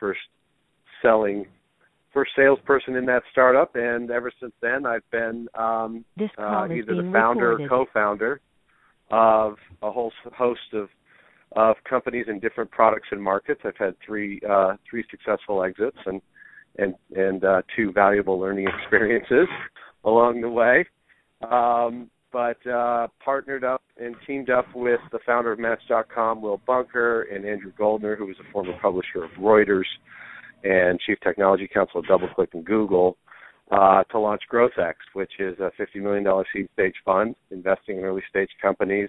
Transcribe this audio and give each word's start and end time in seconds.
first 0.00 0.20
selling 1.02 1.46
first 2.12 2.32
salesperson 2.36 2.96
in 2.96 3.06
that 3.06 3.22
startup, 3.30 3.76
and 3.76 4.10
ever 4.10 4.32
since 4.40 4.52
then, 4.60 4.84
I've 4.84 5.08
been 5.12 5.46
um, 5.54 6.04
uh, 6.38 6.66
either 6.66 6.96
the 6.96 7.10
founder 7.12 7.50
recorded. 7.50 7.66
or 7.66 7.68
co-founder 7.68 8.40
of 9.10 9.56
a 9.82 9.90
whole 9.90 10.12
host 10.36 10.60
of 10.72 10.88
of 11.56 11.74
companies 11.88 12.26
in 12.28 12.38
different 12.38 12.70
products 12.70 13.08
and 13.10 13.22
markets. 13.22 13.60
I've 13.64 13.76
had 13.76 13.94
three 14.04 14.40
uh, 14.48 14.74
three 14.88 15.04
successful 15.10 15.62
exits 15.62 15.98
and 16.06 16.20
and 16.78 16.94
and 17.14 17.44
uh, 17.44 17.62
two 17.76 17.92
valuable 17.92 18.38
learning 18.38 18.68
experiences 18.82 19.48
along 20.04 20.40
the 20.40 20.48
way. 20.48 20.86
Um, 21.42 22.10
but 22.32 22.64
uh, 22.66 23.08
partnered 23.24 23.64
up 23.64 23.82
and 23.98 24.14
teamed 24.26 24.50
up 24.50 24.66
with 24.74 25.00
the 25.12 25.18
founder 25.26 25.52
of 25.52 25.58
Match.com, 25.58 26.40
Will 26.40 26.60
Bunker, 26.66 27.22
and 27.22 27.44
Andrew 27.44 27.72
Goldner, 27.76 28.16
who 28.16 28.26
was 28.26 28.36
a 28.40 28.52
former 28.52 28.72
publisher 28.80 29.24
of 29.24 29.30
Reuters 29.32 29.84
and 30.62 31.00
chief 31.00 31.18
technology 31.22 31.68
counsel 31.72 32.02
at 32.02 32.10
DoubleClick 32.10 32.54
and 32.54 32.64
Google, 32.64 33.16
uh, 33.70 34.02
to 34.04 34.18
launch 34.18 34.42
GrowthX, 34.52 34.94
which 35.14 35.32
is 35.38 35.56
a 35.60 35.70
$50 35.80 36.02
million 36.02 36.44
seed 36.52 36.68
stage 36.72 36.94
fund 37.04 37.36
investing 37.50 37.98
in 37.98 38.04
early 38.04 38.22
stage 38.28 38.50
companies 38.60 39.08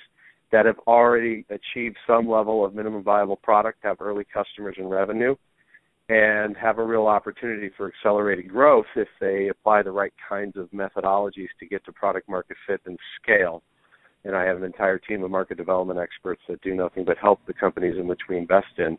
that 0.52 0.66
have 0.66 0.78
already 0.86 1.46
achieved 1.50 1.98
some 2.06 2.30
level 2.30 2.64
of 2.64 2.76
minimum 2.76 3.04
viable 3.04 3.38
product, 3.38 3.80
have 3.84 3.98
early 4.00 4.26
customers 4.32 4.76
and 4.78 4.90
revenue, 4.90 5.36
and 6.10 6.58
have 6.58 6.78
a 6.78 6.84
real 6.84 7.08
opportunity 7.08 7.72
for 7.78 7.88
accelerated 7.88 8.50
growth 8.50 8.86
if 8.96 9.08
they 9.20 9.48
apply 9.50 9.82
the 9.82 9.92
right 9.92 10.14
kinds 10.28 10.58
of 10.58 10.70
methodologies 10.72 11.48
to 11.60 11.66
get 11.66 11.84
to 11.86 11.92
product 11.92 12.28
market 12.28 12.58
fit 12.68 12.82
and 12.86 12.98
scale. 13.22 13.64
And 14.24 14.36
I 14.36 14.44
have 14.44 14.58
an 14.58 14.64
entire 14.64 15.00
team 15.00 15.24
of 15.24 15.32
market 15.32 15.58
development 15.58 16.00
experts 16.00 16.42
that 16.48 16.62
do 16.62 16.76
nothing 16.76 17.06
but 17.06 17.18
help 17.18 17.40
the 17.48 17.54
companies 17.54 17.96
in 17.98 18.08
which 18.08 18.20
we 18.30 18.38
invest 18.38 18.78
in 18.78 18.98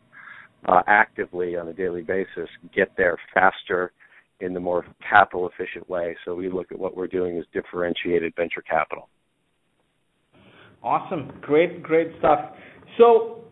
uh, 0.67 0.81
actively 0.87 1.55
on 1.55 1.67
a 1.67 1.73
daily 1.73 2.01
basis 2.01 2.49
get 2.73 2.91
there 2.97 3.17
faster 3.33 3.91
in 4.39 4.53
the 4.53 4.59
more 4.59 4.85
capital 5.07 5.49
efficient 5.49 5.89
way. 5.89 6.15
So 6.25 6.35
we 6.35 6.49
look 6.49 6.71
at 6.71 6.79
what 6.79 6.97
we're 6.97 7.07
doing 7.07 7.37
as 7.37 7.45
differentiated 7.53 8.33
venture 8.35 8.61
capital. 8.61 9.07
Awesome. 10.83 11.31
Great, 11.41 11.81
great 11.81 12.09
stuff. 12.19 12.39
So 12.97 13.42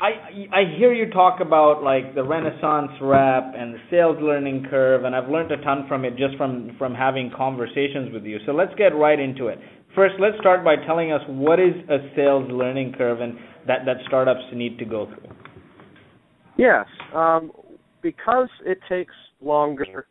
I 0.00 0.10
I 0.52 0.78
hear 0.78 0.92
you 0.92 1.10
talk 1.10 1.40
about 1.40 1.82
like 1.82 2.14
the 2.14 2.22
Renaissance 2.22 2.92
rep 3.00 3.52
and 3.56 3.74
the 3.74 3.78
sales 3.90 4.16
learning 4.20 4.66
curve, 4.70 5.04
and 5.04 5.14
I've 5.14 5.28
learned 5.28 5.50
a 5.50 5.56
ton 5.62 5.86
from 5.88 6.04
it 6.04 6.16
just 6.16 6.36
from 6.36 6.76
from 6.78 6.94
having 6.94 7.32
conversations 7.36 8.12
with 8.12 8.24
you. 8.24 8.38
So 8.46 8.52
let's 8.52 8.72
get 8.76 8.94
right 8.94 9.18
into 9.18 9.48
it. 9.48 9.58
First, 9.96 10.14
let's 10.20 10.38
start 10.38 10.64
by 10.64 10.76
telling 10.86 11.10
us 11.10 11.20
what 11.26 11.58
is 11.58 11.74
a 11.90 11.98
sales 12.14 12.48
learning 12.48 12.94
curve 12.96 13.20
and 13.20 13.34
that 13.66 13.80
that 13.86 13.96
startups 14.06 14.42
need 14.54 14.78
to 14.78 14.84
go 14.84 15.06
through. 15.06 15.34
Yes, 16.56 16.86
um, 17.12 17.50
because 18.00 18.48
it 18.64 18.78
takes 18.88 19.14
longer 19.40 20.06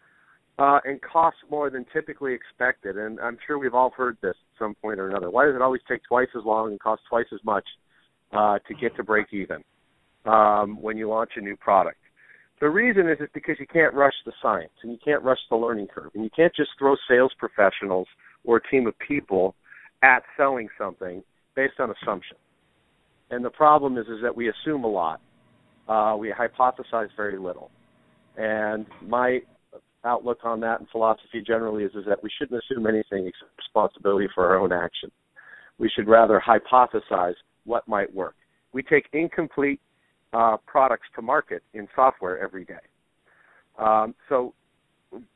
uh, 0.59 0.79
and 0.83 0.99
costs 1.01 1.39
more 1.49 1.69
than 1.69 1.85
typically 1.93 2.33
expected, 2.33 2.97
and 2.97 3.21
I'm 3.21 3.37
sure 3.47 3.57
we've 3.57 3.73
all 3.73 3.91
heard 3.95 4.17
this 4.21 4.31
at 4.31 4.59
some 4.59 4.75
point 4.75 4.99
or 4.99 5.07
another. 5.07 5.29
Why 5.29 5.45
does 5.45 5.55
it 5.55 5.61
always 5.61 5.81
take 5.87 6.01
twice 6.03 6.29
as 6.37 6.43
long 6.43 6.71
and 6.71 6.79
cost 6.79 7.03
twice 7.09 7.27
as 7.33 7.39
much 7.45 7.65
uh, 8.33 8.59
to 8.67 8.73
get 8.81 8.93
to 8.97 9.03
break 9.03 9.27
even 9.31 9.63
um, 10.27 10.81
when 10.81 10.97
you 10.97 11.09
launch 11.09 11.31
a 11.35 11.41
new 11.41 11.55
product? 11.55 11.97
The 12.59 12.69
reason 12.69 13.07
is, 13.07 13.19
is 13.19 13.29
because 13.33 13.57
you 13.59 13.67
can't 13.67 13.93
rush 13.93 14.15
the 14.25 14.31
science 14.41 14.71
and 14.81 14.91
you 14.91 14.97
can't 15.03 15.23
rush 15.23 15.39
the 15.49 15.55
learning 15.55 15.87
curve, 15.87 16.11
and 16.15 16.23
you 16.23 16.29
can't 16.35 16.53
just 16.55 16.71
throw 16.79 16.95
sales 17.09 17.31
professionals 17.37 18.07
or 18.43 18.57
a 18.57 18.69
team 18.69 18.87
of 18.87 18.97
people 18.99 19.55
at 20.03 20.23
selling 20.35 20.67
something 20.77 21.23
based 21.55 21.79
on 21.79 21.93
assumption. 22.01 22.37
And 23.29 23.43
the 23.43 23.49
problem 23.49 23.97
is, 23.97 24.05
is 24.07 24.21
that 24.23 24.35
we 24.35 24.49
assume 24.49 24.83
a 24.83 24.87
lot 24.87 25.21
uh, 25.87 26.15
we 26.17 26.31
hypothesize 26.31 27.09
very 27.15 27.37
little. 27.37 27.71
And 28.35 28.85
my 29.01 29.39
outlook 30.03 30.39
on 30.43 30.59
that 30.61 30.79
and 30.79 30.89
philosophy 30.89 31.41
generally 31.45 31.83
is, 31.83 31.91
is 31.95 32.05
that 32.07 32.21
we 32.21 32.29
shouldn't 32.37 32.61
assume 32.63 32.87
anything 32.87 33.27
except 33.27 33.51
responsibility 33.57 34.27
for 34.33 34.45
our 34.47 34.59
own 34.59 34.71
action. 34.71 35.11
We 35.79 35.89
should 35.89 36.07
rather 36.07 36.41
hypothesize 36.45 37.35
what 37.65 37.87
might 37.87 38.13
work. 38.13 38.35
We 38.73 38.83
take 38.83 39.05
incomplete 39.13 39.79
uh, 40.33 40.57
products 40.65 41.07
to 41.15 41.21
market 41.21 41.63
in 41.73 41.87
software 41.95 42.39
every 42.39 42.65
day. 42.65 42.75
Um, 43.77 44.15
so, 44.29 44.53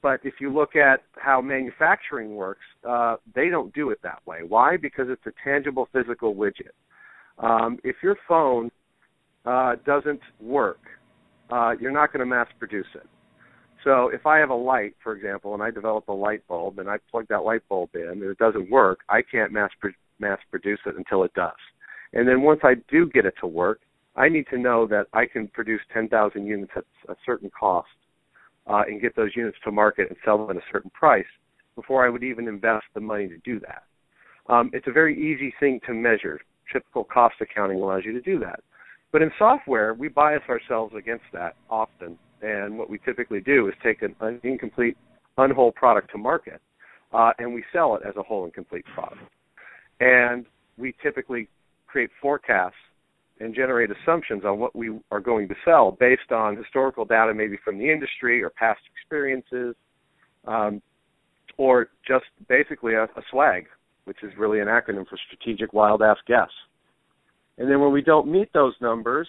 but 0.02 0.20
if 0.24 0.36
you 0.40 0.54
look 0.54 0.76
at 0.76 1.04
how 1.16 1.42
manufacturing 1.42 2.36
works, 2.36 2.66
uh, 2.88 3.16
they 3.34 3.50
don't 3.50 3.74
do 3.74 3.90
it 3.92 4.00
that 4.04 4.20
way. 4.26 4.40
Why? 4.48 4.78
Because 4.78 5.08
it's 5.10 5.26
a 5.26 5.32
tangible 5.44 5.88
physical 5.94 6.36
widget. 6.36 6.74
Um, 7.38 7.80
if 7.84 7.98
your 8.04 8.18
phone 8.28 8.70
uh, 9.46 9.76
doesn't 9.86 10.22
work, 10.40 10.80
uh, 11.50 11.74
you're 11.80 11.92
not 11.92 12.12
going 12.12 12.20
to 12.20 12.26
mass 12.26 12.48
produce 12.60 12.88
it. 12.96 13.08
So 13.84 14.10
if 14.10 14.26
I 14.26 14.38
have 14.38 14.50
a 14.50 14.56
light, 14.56 14.96
for 15.02 15.16
example, 15.16 15.54
and 15.54 15.64
I 15.64 15.72
develop 15.72 16.08
a 16.08 16.14
light 16.14 16.46
bulb 16.48 16.80
and 16.80 16.90
I 16.90 16.98
plug 17.10 17.28
that 17.30 17.44
light 17.44 17.62
bulb 17.68 17.90
in 17.96 18.08
and 18.10 18.22
it 18.22 18.38
doesn't 18.38 18.70
work, 18.70 19.00
I 19.10 19.22
can't 19.24 19.52
mass 19.52 19.72
pro- 19.80 19.92
mass 20.20 20.38
produce 20.52 20.80
it 20.86 20.96
until 20.96 21.24
it 21.24 21.34
does. 21.34 21.52
And 22.14 22.28
then 22.28 22.42
once 22.42 22.60
I 22.64 22.76
do 22.90 23.10
get 23.10 23.26
it 23.26 23.34
to 23.42 23.48
work, 23.48 23.80
I 24.22 24.30
need 24.30 24.46
to 24.52 24.58
know 24.60 24.86
that 24.86 25.08
I 25.14 25.26
can 25.26 25.48
produce 25.48 25.82
10,000 25.92 26.46
units 26.46 26.72
at 26.76 26.84
a 27.10 27.16
certain 27.26 27.50
cost 27.60 27.88
uh, 28.68 28.84
and 28.88 29.02
get 29.02 29.16
those 29.16 29.32
units 29.36 29.58
to 29.64 29.72
market 29.72 30.10
and 30.10 30.18
sell 30.24 30.38
them 30.38 30.56
at 30.56 30.62
a 30.62 30.66
certain 30.72 30.92
price 30.92 31.26
before 31.76 32.06
I 32.06 32.10
would 32.10 32.24
even 32.24 32.48
invest 32.48 32.86
the 32.94 33.02
money 33.02 33.28
to 33.28 33.40
do 33.40 33.60
that. 33.62 33.82
Um, 34.48 34.70
it's 34.74 34.86
a 34.86 34.92
very 34.92 35.18
easy 35.18 35.52
thing 35.60 35.80
to 35.88 35.96
measure. 35.96 36.40
Typical 36.72 37.04
cost 37.04 37.34
accounting 37.42 37.82
allows 37.82 38.04
you 38.06 38.14
to 38.14 38.22
do 38.22 38.38
that. 38.42 38.60
But 39.12 39.24
in 39.24 39.32
software, 39.40 39.96
we 39.96 40.08
bias 40.08 40.44
ourselves 40.48 40.94
against 40.96 41.26
that 41.34 41.56
often. 41.68 42.16
And 42.44 42.78
what 42.78 42.92
we 42.92 43.00
typically 43.00 43.42
do 43.42 43.70
is 43.70 43.74
take 43.82 44.04
an, 44.04 44.16
incomplete, 44.44 44.98
unwhole 45.40 45.74
product 45.74 46.12
to 46.12 46.20
market, 46.20 46.62
uh, 47.12 47.32
and 47.40 47.56
we 47.56 47.64
sell 47.74 47.96
it 47.96 48.04
as 48.08 48.16
a 48.18 48.22
whole 48.22 48.44
and 48.44 48.54
complete 48.54 48.86
product. 48.94 49.22
And 50.00 50.46
we 50.78 50.94
typically 51.02 51.48
create 51.88 52.12
forecasts 52.22 52.76
and 53.42 53.56
generate 53.56 53.90
assumptions 53.92 54.44
on 54.46 54.60
what 54.60 54.76
we 54.76 54.92
are 55.12 55.20
going 55.20 55.48
to 55.48 55.56
sell 55.66 55.98
based 56.00 56.32
on 56.32 56.56
historical 56.56 57.06
data, 57.06 57.34
maybe 57.34 57.58
from 57.64 57.78
the 57.78 57.92
industry 57.92 58.44
or 58.44 58.50
past 58.52 58.80
experiences, 58.96 59.76
um, 60.48 60.82
or 61.58 61.90
just 62.08 62.26
basically 62.48 62.94
a, 62.94 63.04
a 63.04 63.22
swag, 63.30 63.66
which 64.06 64.18
is 64.24 64.32
really 64.38 64.60
an 64.60 64.68
acronym 64.68 65.08
for 65.08 65.18
strategic 65.28 65.74
wild 65.74 66.02
ass 66.02 66.18
guess. 66.28 66.50
And 67.58 67.70
then 67.70 67.82
when 67.82 67.92
we 67.92 68.02
don't 68.02 68.32
meet 68.32 68.52
those 68.54 68.74
numbers, 68.82 69.28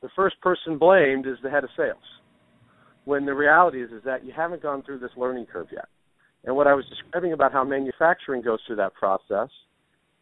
the 0.00 0.08
first 0.16 0.40
person 0.40 0.78
blamed 0.78 1.26
is 1.26 1.36
the 1.42 1.50
head 1.50 1.64
of 1.64 1.70
sales. 1.76 1.98
When 3.04 3.24
the 3.24 3.34
reality 3.34 3.82
is 3.82 3.90
is 3.90 4.02
that 4.04 4.24
you 4.24 4.32
haven't 4.34 4.62
gone 4.62 4.82
through 4.82 4.98
this 5.00 5.10
learning 5.16 5.46
curve 5.46 5.68
yet. 5.72 5.86
And 6.44 6.56
what 6.56 6.66
I 6.66 6.74
was 6.74 6.84
describing 6.88 7.32
about 7.32 7.52
how 7.52 7.64
manufacturing 7.64 8.42
goes 8.42 8.58
through 8.66 8.76
that 8.76 8.94
process, 8.94 9.48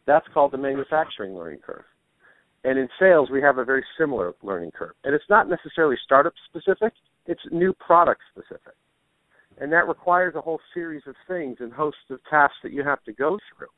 that's 0.07 0.27
called 0.35 0.53
the 0.53 0.59
manufacturing 0.59 1.35
learning 1.35 1.61
curve. 1.65 1.85
And 2.65 2.79
in 2.79 2.89
sales, 2.99 3.31
we 3.31 3.41
have 3.41 3.59
a 3.59 3.65
very 3.65 3.85
similar 3.99 4.35
learning 4.43 4.73
curve. 4.73 4.93
And 5.05 5.15
it's 5.15 5.25
not 5.31 5.49
necessarily 5.49 5.97
startup 6.05 6.35
specific, 6.49 6.93
it's 7.27 7.41
new 7.51 7.73
product 7.73 8.21
specific. 8.31 8.75
And 9.59 9.73
that 9.73 9.89
requires 9.89 10.35
a 10.35 10.41
whole 10.41 10.61
series 10.75 11.03
of 11.07 11.15
things 11.27 11.59
and 11.61 11.73
hosts 11.73 12.01
of 12.11 12.19
tasks 12.29 12.57
that 12.63 12.73
you 12.73 12.83
have 12.85 13.03
to 13.05 13.13
go 13.13 13.39
through. 13.57 13.69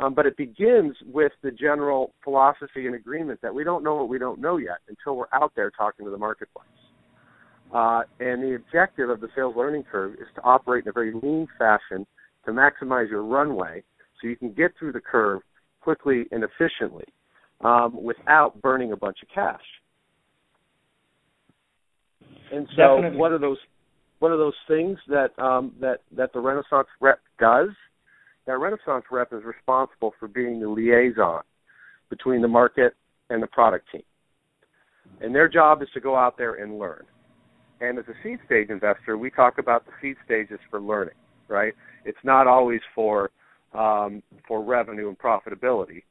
Um, 0.00 0.14
but 0.14 0.26
it 0.26 0.36
begins 0.36 0.94
with 1.06 1.32
the 1.42 1.50
general 1.50 2.14
philosophy 2.22 2.86
and 2.86 2.94
agreement 2.94 3.40
that 3.42 3.54
we 3.54 3.64
don't 3.64 3.82
know 3.82 3.96
what 3.96 4.08
we 4.08 4.18
don't 4.18 4.40
know 4.40 4.56
yet 4.56 4.78
until 4.88 5.16
we're 5.16 5.26
out 5.32 5.52
there 5.56 5.70
talking 5.70 6.04
to 6.04 6.10
the 6.10 6.18
marketplace. 6.18 6.66
Uh, 7.74 8.02
and 8.20 8.42
the 8.42 8.54
objective 8.54 9.10
of 9.10 9.20
the 9.20 9.28
sales 9.34 9.54
learning 9.56 9.84
curve 9.90 10.14
is 10.14 10.28
to 10.34 10.42
operate 10.42 10.84
in 10.84 10.90
a 10.90 10.92
very 10.92 11.12
lean 11.12 11.46
fashion 11.58 12.06
to 12.44 12.52
maximize 12.52 13.10
your 13.10 13.24
runway 13.24 13.82
so 14.20 14.28
you 14.28 14.36
can 14.36 14.52
get 14.52 14.70
through 14.78 14.92
the 14.92 15.00
curve 15.00 15.42
quickly 15.80 16.26
and 16.30 16.44
efficiently 16.44 17.04
um, 17.62 18.02
without 18.02 18.60
burning 18.62 18.92
a 18.92 18.96
bunch 18.96 19.18
of 19.22 19.28
cash. 19.34 19.60
And 22.52 22.66
so, 22.76 22.96
Definitely. 22.96 23.18
what 23.18 23.32
are 23.32 23.38
those? 23.38 23.58
What 24.20 24.30
are 24.30 24.36
those 24.36 24.54
things 24.66 24.98
that 25.08 25.38
um, 25.38 25.72
that 25.80 25.98
that 26.16 26.32
the 26.32 26.40
Renaissance 26.40 26.88
rep 27.00 27.20
does? 27.38 27.68
That 28.46 28.58
Renaissance 28.58 29.04
rep 29.10 29.32
is 29.32 29.44
responsible 29.44 30.14
for 30.18 30.28
being 30.28 30.60
the 30.60 30.68
liaison 30.68 31.42
between 32.08 32.40
the 32.40 32.48
market 32.48 32.94
and 33.28 33.42
the 33.42 33.46
product 33.46 33.90
team. 33.92 34.02
And 35.20 35.34
their 35.34 35.48
job 35.48 35.82
is 35.82 35.88
to 35.94 36.00
go 36.00 36.16
out 36.16 36.38
there 36.38 36.54
and 36.54 36.78
learn. 36.78 37.04
And 37.80 37.98
as 37.98 38.06
a 38.08 38.14
seed 38.22 38.38
stage 38.46 38.70
investor, 38.70 39.16
we 39.18 39.30
talk 39.30 39.58
about 39.58 39.84
the 39.86 39.92
seed 40.00 40.16
stages 40.24 40.58
for 40.70 40.80
learning, 40.80 41.14
right? 41.48 41.74
It's 42.04 42.18
not 42.24 42.46
always 42.46 42.80
for 42.94 43.30
um, 43.74 44.22
for 44.46 44.64
revenue 44.64 45.08
and 45.08 45.18
profitability. 45.18 46.02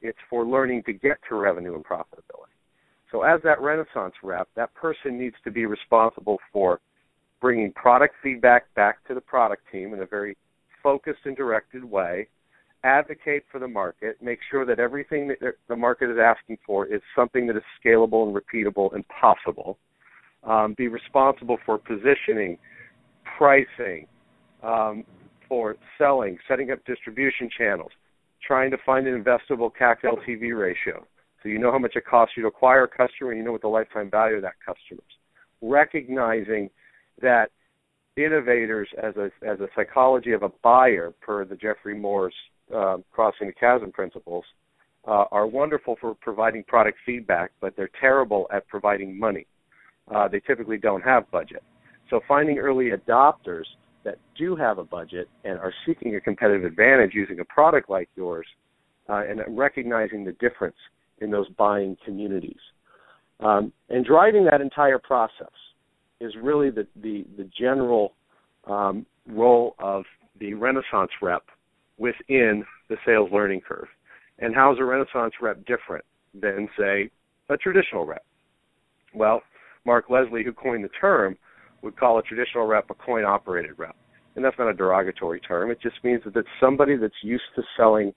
It's 0.00 0.18
for 0.30 0.44
learning 0.44 0.84
to 0.84 0.92
get 0.92 1.18
to 1.28 1.36
revenue 1.36 1.74
and 1.74 1.84
profitability. 1.84 2.54
So 3.10 3.22
as 3.22 3.40
that 3.42 3.60
Renaissance 3.60 4.14
rep, 4.22 4.48
that 4.54 4.74
person 4.74 5.18
needs 5.18 5.36
to 5.44 5.50
be 5.50 5.66
responsible 5.66 6.38
for 6.52 6.80
bringing 7.40 7.72
product 7.72 8.14
feedback 8.22 8.72
back 8.74 9.06
to 9.08 9.14
the 9.14 9.20
product 9.20 9.62
team 9.72 9.94
in 9.94 10.02
a 10.02 10.06
very 10.06 10.36
focused 10.82 11.20
and 11.24 11.36
directed 11.36 11.84
way, 11.84 12.28
advocate 12.84 13.44
for 13.50 13.58
the 13.58 13.68
market, 13.68 14.16
make 14.22 14.38
sure 14.50 14.64
that 14.64 14.78
everything 14.78 15.28
that 15.28 15.54
the 15.68 15.76
market 15.76 16.10
is 16.10 16.18
asking 16.18 16.58
for 16.64 16.86
is 16.86 17.00
something 17.16 17.46
that 17.46 17.56
is 17.56 17.62
scalable 17.84 18.26
and 18.26 18.36
repeatable 18.36 18.94
and 18.94 19.04
possible, 19.08 19.78
um, 20.44 20.74
be 20.76 20.88
responsible 20.88 21.58
for 21.64 21.78
positioning, 21.78 22.58
pricing, 23.36 24.06
um, 24.62 25.04
for 25.48 25.76
selling, 25.96 26.38
setting 26.46 26.70
up 26.70 26.78
distribution 26.84 27.48
channels, 27.56 27.90
trying 28.48 28.70
to 28.70 28.78
find 28.84 29.06
an 29.06 29.22
investable 29.22 29.70
CAC 29.78 29.96
LTV 30.02 30.58
ratio. 30.58 31.06
So 31.42 31.50
you 31.50 31.58
know 31.58 31.70
how 31.70 31.78
much 31.78 31.94
it 31.94 32.06
costs 32.06 32.34
you 32.36 32.42
to 32.42 32.48
acquire 32.48 32.84
a 32.84 32.88
customer, 32.88 33.30
and 33.30 33.38
you 33.38 33.44
know 33.44 33.52
what 33.52 33.60
the 33.60 33.68
lifetime 33.68 34.10
value 34.10 34.36
of 34.36 34.42
that 34.42 34.54
customer 34.64 35.02
is. 35.06 35.16
Recognizing 35.60 36.70
that 37.20 37.50
innovators, 38.16 38.88
as 39.00 39.14
a 39.16 39.30
as 39.46 39.60
a 39.60 39.68
psychology 39.76 40.32
of 40.32 40.42
a 40.42 40.48
buyer, 40.64 41.12
per 41.20 41.44
the 41.44 41.54
Geoffrey 41.54 41.94
Moore's 41.94 42.34
uh, 42.74 42.96
crossing 43.12 43.48
the 43.48 43.52
chasm 43.52 43.92
principles, 43.92 44.44
uh, 45.06 45.24
are 45.30 45.46
wonderful 45.46 45.96
for 46.00 46.14
providing 46.14 46.64
product 46.64 46.98
feedback, 47.04 47.52
but 47.60 47.76
they're 47.76 47.90
terrible 48.00 48.48
at 48.52 48.66
providing 48.66 49.16
money. 49.18 49.46
Uh, 50.12 50.26
they 50.26 50.40
typically 50.40 50.78
don't 50.78 51.02
have 51.02 51.30
budget. 51.30 51.62
So 52.08 52.20
finding 52.26 52.58
early 52.58 52.90
adopters 52.90 53.66
that 54.08 54.18
do 54.38 54.56
have 54.56 54.78
a 54.78 54.84
budget 54.84 55.28
and 55.44 55.58
are 55.58 55.72
seeking 55.86 56.16
a 56.16 56.20
competitive 56.20 56.64
advantage 56.64 57.12
using 57.12 57.40
a 57.40 57.44
product 57.44 57.90
like 57.90 58.08
yours, 58.16 58.46
uh, 59.10 59.22
and 59.28 59.40
recognizing 59.48 60.24
the 60.24 60.32
difference 60.32 60.76
in 61.18 61.30
those 61.30 61.48
buying 61.58 61.94
communities, 62.06 62.60
um, 63.40 63.70
and 63.90 64.06
driving 64.06 64.44
that 64.46 64.60
entire 64.62 64.98
process 64.98 65.56
is 66.20 66.32
really 66.42 66.70
the 66.70 66.86
the, 67.02 67.26
the 67.36 67.48
general 67.58 68.14
um, 68.66 69.04
role 69.26 69.74
of 69.78 70.04
the 70.40 70.54
Renaissance 70.54 71.10
rep 71.20 71.44
within 71.98 72.64
the 72.88 72.96
sales 73.04 73.28
learning 73.32 73.60
curve. 73.60 73.88
And 74.38 74.54
how 74.54 74.72
is 74.72 74.78
a 74.80 74.84
Renaissance 74.84 75.34
rep 75.42 75.58
different 75.66 76.04
than, 76.32 76.68
say, 76.78 77.10
a 77.50 77.56
traditional 77.56 78.06
rep? 78.06 78.24
Well, 79.14 79.42
Mark 79.84 80.04
Leslie, 80.08 80.44
who 80.44 80.52
coined 80.52 80.84
the 80.84 80.90
term, 81.00 81.36
would 81.82 81.96
call 81.96 82.18
a 82.18 82.22
traditional 82.22 82.66
rep 82.66 82.90
a 82.90 82.94
coin 82.94 83.24
operated 83.24 83.72
rep. 83.78 83.96
And 84.36 84.44
that's 84.44 84.58
not 84.58 84.68
a 84.68 84.74
derogatory 84.74 85.40
term. 85.40 85.70
It 85.70 85.80
just 85.80 85.96
means 86.04 86.22
that 86.24 86.36
it's 86.36 86.48
somebody 86.60 86.96
that's 86.96 87.14
used 87.22 87.44
to 87.56 87.62
selling 87.76 88.12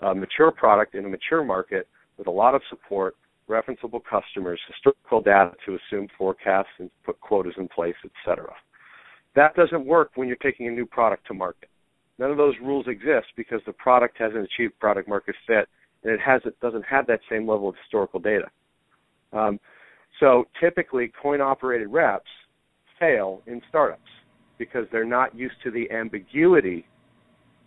a 0.00 0.14
mature 0.14 0.50
product 0.50 0.94
in 0.94 1.04
a 1.04 1.08
mature 1.08 1.44
market 1.44 1.88
with 2.16 2.26
a 2.26 2.30
lot 2.30 2.54
of 2.54 2.62
support, 2.70 3.16
referenceable 3.48 4.00
customers, 4.08 4.60
historical 4.66 5.20
data 5.20 5.52
to 5.66 5.76
assume 5.76 6.08
forecasts 6.16 6.68
and 6.78 6.90
put 7.04 7.20
quotas 7.20 7.54
in 7.58 7.68
place, 7.68 7.94
etc. 8.04 8.52
That 9.34 9.54
doesn't 9.54 9.84
work 9.84 10.12
when 10.14 10.28
you're 10.28 10.36
taking 10.36 10.68
a 10.68 10.70
new 10.70 10.86
product 10.86 11.26
to 11.28 11.34
market. 11.34 11.68
None 12.18 12.30
of 12.30 12.36
those 12.36 12.54
rules 12.62 12.86
exist 12.88 13.26
because 13.36 13.60
the 13.66 13.72
product 13.72 14.16
hasn't 14.18 14.44
achieved 14.44 14.78
product 14.78 15.08
market 15.08 15.34
fit 15.46 15.68
and 16.04 16.12
it 16.12 16.20
has 16.20 16.42
it 16.44 16.58
doesn't 16.60 16.84
have 16.84 17.06
that 17.06 17.20
same 17.30 17.48
level 17.48 17.68
of 17.68 17.74
historical 17.82 18.20
data. 18.20 18.50
Um, 19.32 19.58
so 20.20 20.44
typically, 20.60 21.10
coin 21.20 21.40
operated 21.40 21.88
reps 21.88 22.28
fail 23.02 23.42
in 23.48 23.60
startups 23.68 24.00
because 24.58 24.86
they're 24.92 25.04
not 25.04 25.34
used 25.34 25.56
to 25.64 25.72
the 25.72 25.90
ambiguity 25.90 26.86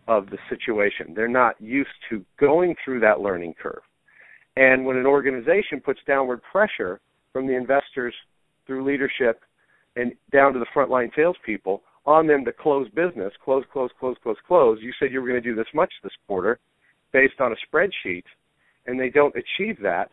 of 0.08 0.30
the 0.30 0.38
situation. 0.50 1.14
They're 1.14 1.28
not 1.28 1.60
used 1.60 1.90
to 2.10 2.24
going 2.40 2.76
through 2.84 3.02
that 3.02 3.20
learning 3.20 3.56
curve. 3.62 3.82
And 4.56 4.86
when 4.86 4.96
an 4.96 5.06
organization 5.06 5.82
puts 5.84 6.00
downward 6.08 6.42
pressure 6.50 7.02
from 7.34 7.48
the 7.48 7.56
investors 7.56 8.14
through 8.66 8.86
leadership 8.86 9.42
and 9.98 10.14
down 10.32 10.54
to 10.54 10.60
the 10.60 10.66
frontline 10.74 11.10
salespeople 11.16 11.81
on 12.06 12.28
them 12.28 12.46
to 12.46 12.54
close 12.54 12.88
business, 12.90 13.34
close, 13.44 13.66
close, 13.74 13.90
close, 14.00 14.16
close, 14.24 14.38
close. 14.48 14.78
You 14.81 14.94
said 15.00 15.12
you 15.12 15.22
were 15.22 15.28
going 15.28 15.42
to 15.42 15.50
do 15.50 15.56
this 15.56 15.68
much 15.74 15.92
this 16.02 16.14
quarter 16.28 16.60
based 17.12 17.42
on 17.42 17.52
a 17.52 17.56
spreadsheet, 17.76 18.24
and 18.86 18.98
they 18.98 19.10
don't 19.10 19.36
achieve 19.36 19.78
that. 19.81 20.12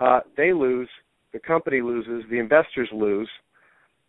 Uh, 0.00 0.20
they 0.36 0.52
lose, 0.52 0.88
the 1.32 1.38
company 1.38 1.80
loses, 1.80 2.24
the 2.30 2.38
investors 2.38 2.88
lose, 2.92 3.28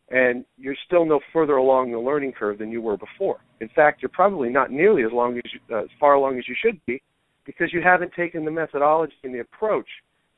and 0.09 0.45
you're 0.57 0.75
still 0.85 1.05
no 1.05 1.19
further 1.31 1.57
along 1.57 1.91
the 1.91 1.99
learning 1.99 2.33
curve 2.33 2.57
than 2.57 2.71
you 2.71 2.81
were 2.81 2.97
before. 2.97 3.39
In 3.61 3.69
fact, 3.69 4.01
you're 4.01 4.09
probably 4.09 4.49
not 4.49 4.71
nearly 4.71 5.03
as 5.03 5.11
long 5.11 5.37
as 5.37 5.43
you, 5.53 5.59
uh, 5.75 5.83
as 5.83 5.89
far 5.99 6.13
along 6.13 6.37
as 6.37 6.47
you 6.47 6.55
should 6.61 6.83
be 6.85 7.01
because 7.45 7.73
you 7.73 7.81
haven't 7.81 8.13
taken 8.13 8.45
the 8.45 8.51
methodology 8.51 9.13
and 9.23 9.33
the 9.33 9.39
approach 9.39 9.87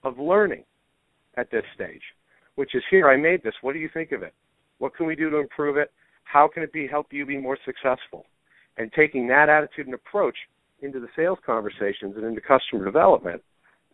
of 0.03 0.17
learning 0.19 0.63
at 1.38 1.51
this 1.51 1.63
stage, 1.73 2.01
which 2.56 2.75
is 2.75 2.83
here. 2.89 3.09
I 3.09 3.17
made 3.17 3.44
this. 3.44 3.53
What 3.62 3.73
do 3.73 3.79
you 3.79 3.89
think 3.94 4.12
of 4.12 4.23
it? 4.23 4.33
What 4.77 4.95
can 4.95 5.06
we 5.06 5.15
do 5.15 5.29
to 5.29 5.38
improve 5.38 5.77
it? 5.77 5.91
How 6.23 6.47
can 6.47 6.63
it 6.63 6.73
be 6.73 6.88
help 6.88 7.07
you 7.12 7.25
be 7.25 7.38
more 7.38 7.57
successful? 7.65 8.25
And 8.77 8.91
taking 8.94 9.27
that 9.27 9.50
attitude 9.50 9.85
and 9.85 9.95
approach 9.95 10.35
into 10.81 11.00
the 11.00 11.07
sales 11.15 11.39
conversations 11.45 12.15
and 12.15 12.25
into 12.25 12.41
customer 12.41 12.83
development, 12.83 13.41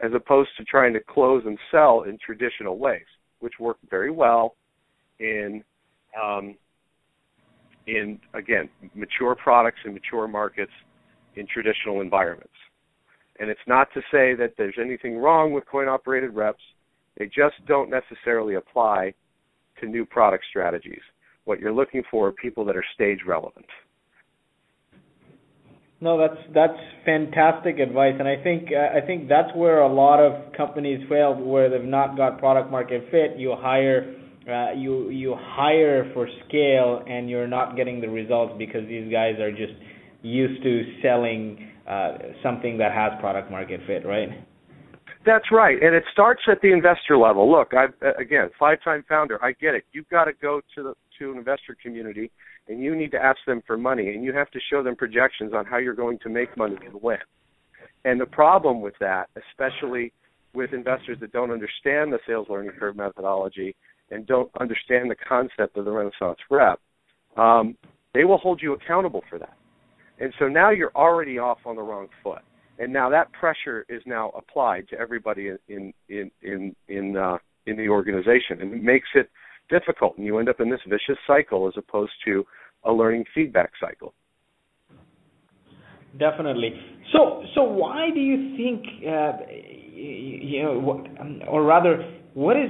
as 0.02 0.12
opposed 0.14 0.50
to 0.58 0.64
trying 0.64 0.94
to 0.94 1.00
close 1.00 1.44
and 1.46 1.58
sell 1.70 2.04
in 2.04 2.18
traditional 2.24 2.78
ways, 2.78 3.06
which 3.40 3.54
work 3.60 3.78
very 3.90 4.12
well 4.12 4.56
in 5.22 5.64
um, 6.22 6.56
in 7.88 8.20
again 8.34 8.70
mature 8.96 9.36
products 9.36 9.80
and 9.86 9.94
mature 9.94 10.28
markets 10.28 10.72
in 11.36 11.48
traditional 11.48 12.02
environments. 12.02 12.50
And 13.40 13.50
it's 13.50 13.62
not 13.68 13.88
to 13.94 14.02
say 14.12 14.36
that 14.36 14.54
there's 14.58 14.76
anything 14.80 15.18
wrong 15.18 15.54
with 15.54 15.64
coin 15.66 15.88
operated 15.88 16.36
reps. 16.36 16.62
They 17.18 17.26
just 17.26 17.56
don't 17.68 17.90
necessarily 17.90 18.56
apply 18.56 19.14
to 19.80 19.88
new 19.88 20.06
product 20.06 20.44
strategies. 20.50 21.02
What 21.46 21.60
you're 21.60 21.74
looking 21.74 22.04
for 22.12 22.28
are 22.28 22.32
people 22.32 22.66
that 22.66 22.76
are 22.76 22.86
stage 22.94 23.20
relevant. 23.26 23.66
No, 26.02 26.18
that's 26.18 26.42
that's 26.54 26.80
fantastic 27.06 27.78
advice, 27.80 28.16
and 28.18 28.28
I 28.28 28.42
think 28.44 28.70
uh, 28.72 28.98
I 28.98 29.06
think 29.06 29.30
that's 29.30 29.56
where 29.56 29.82
a 29.82 29.94
lot 29.94 30.20
of 30.20 30.52
companies 30.54 31.00
fail, 31.08 31.36
where 31.36 31.70
they've 31.70 31.88
not 31.88 32.18
got 32.18 32.40
product 32.40 32.72
market 32.72 33.04
fit. 33.12 33.38
You 33.38 33.56
hire 33.56 34.21
uh, 34.50 34.72
you 34.74 35.10
you 35.10 35.36
hire 35.38 36.10
for 36.14 36.28
scale, 36.48 37.04
and 37.08 37.30
you're 37.30 37.48
not 37.48 37.76
getting 37.76 38.02
the 38.02 38.10
results 38.10 38.54
because 38.58 38.88
these 38.88 39.12
guys 39.12 39.40
are 39.40 39.52
just 39.52 39.74
used 40.24 40.64
to 40.64 40.82
selling 41.02 41.72
uh, 41.88 42.18
something 42.44 42.78
that 42.78 42.92
has 42.92 43.12
product 43.20 43.52
market 43.52 43.80
fit, 43.86 44.06
right? 44.06 44.30
That's 45.26 45.46
right, 45.52 45.82
and 45.82 45.94
it 45.94 46.04
starts 46.12 46.42
at 46.52 46.60
the 46.62 46.72
investor 46.74 47.18
level. 47.18 47.52
Look, 47.52 47.74
I 47.74 47.86
again, 48.20 48.50
five-time 48.58 49.06
founder. 49.08 49.44
I 49.44 49.52
get 49.52 49.76
it. 49.76 49.86
You've 49.92 50.10
got 50.10 50.26
to 50.26 50.34
go 50.34 50.62
to 50.76 50.84
the 50.84 50.94
to 51.20 51.32
an 51.32 51.38
investor 51.38 51.78
community, 51.82 52.32
and 52.68 52.82
you 52.82 52.96
need 52.96 53.12
to 53.12 53.24
ask 53.24 53.38
them 53.46 53.62
for 53.68 53.78
money, 53.78 54.10
and 54.10 54.24
you 54.24 54.34
have 54.34 54.50
to 54.52 54.60
show 54.72 54.82
them 54.82 54.96
projections 54.96 55.54
on 55.54 55.66
how 55.66 55.78
you're 55.78 55.94
going 55.94 56.18
to 56.20 56.30
make 56.30 56.58
money 56.58 56.78
and 56.84 57.00
when. 57.00 57.20
And 58.06 58.20
the 58.20 58.26
problem 58.26 58.82
with 58.82 58.96
that, 59.00 59.30
especially 59.36 60.12
with 60.54 60.74
investors 60.74 61.18
that 61.22 61.32
don't 61.32 61.52
understand 61.52 62.12
the 62.12 62.20
sales 62.28 62.48
learning 62.50 62.72
curve 62.80 62.96
methodology 62.96 63.76
and 64.12 64.28
don't 64.28 64.52
understand 64.60 65.10
the 65.10 65.16
concept 65.16 65.78
of 65.78 65.86
the 65.86 65.92
Renaissance 65.92 66.40
rep, 66.50 66.80
um, 67.38 67.78
they 68.14 68.26
will 68.26 68.38
hold 68.38 68.62
you 68.62 68.74
accountable 68.74 69.24
for 69.30 69.40
that. 69.40 69.56
And 70.20 70.34
so 70.38 70.48
now 70.48 70.70
you're 70.70 70.96
already 70.96 71.40
off 71.40 71.60
on 71.66 71.76
the 71.76 71.82
wrong 71.82 72.08
foot 72.24 72.42
and 72.82 72.92
now 72.92 73.10
that 73.10 73.32
pressure 73.32 73.86
is 73.90 74.02
now 74.06 74.32
applied 74.32 74.88
to 74.90 75.00
everybody 75.00 75.52
in 75.68 75.94
in 76.10 76.32
in 76.42 76.76
in 76.88 77.16
uh, 77.16 77.38
in 77.68 77.78
the 77.78 77.88
organization, 77.88 78.60
and 78.60 78.74
it 78.74 78.84
makes 78.84 79.08
it 79.14 79.30
difficult, 79.70 80.18
and 80.18 80.26
you 80.26 80.40
end 80.40 80.50
up 80.50 80.60
in 80.60 80.70
this 80.70 80.80
vicious 80.88 81.20
cycle 81.28 81.68
as 81.68 81.76
opposed 81.78 82.12
to 82.26 82.44
a 82.86 82.92
learning 82.92 83.24
feedback 83.36 83.72
cycle. 83.80 84.14
Definitely. 86.18 86.74
So 87.14 87.44
so 87.54 87.64
why 87.64 88.10
do 88.12 88.20
you 88.20 88.58
think 88.58 88.84
uh, 89.08 89.34
you 89.94 90.64
know, 90.64 91.06
or 91.48 91.64
rather, 91.64 92.04
what 92.34 92.56
is 92.56 92.70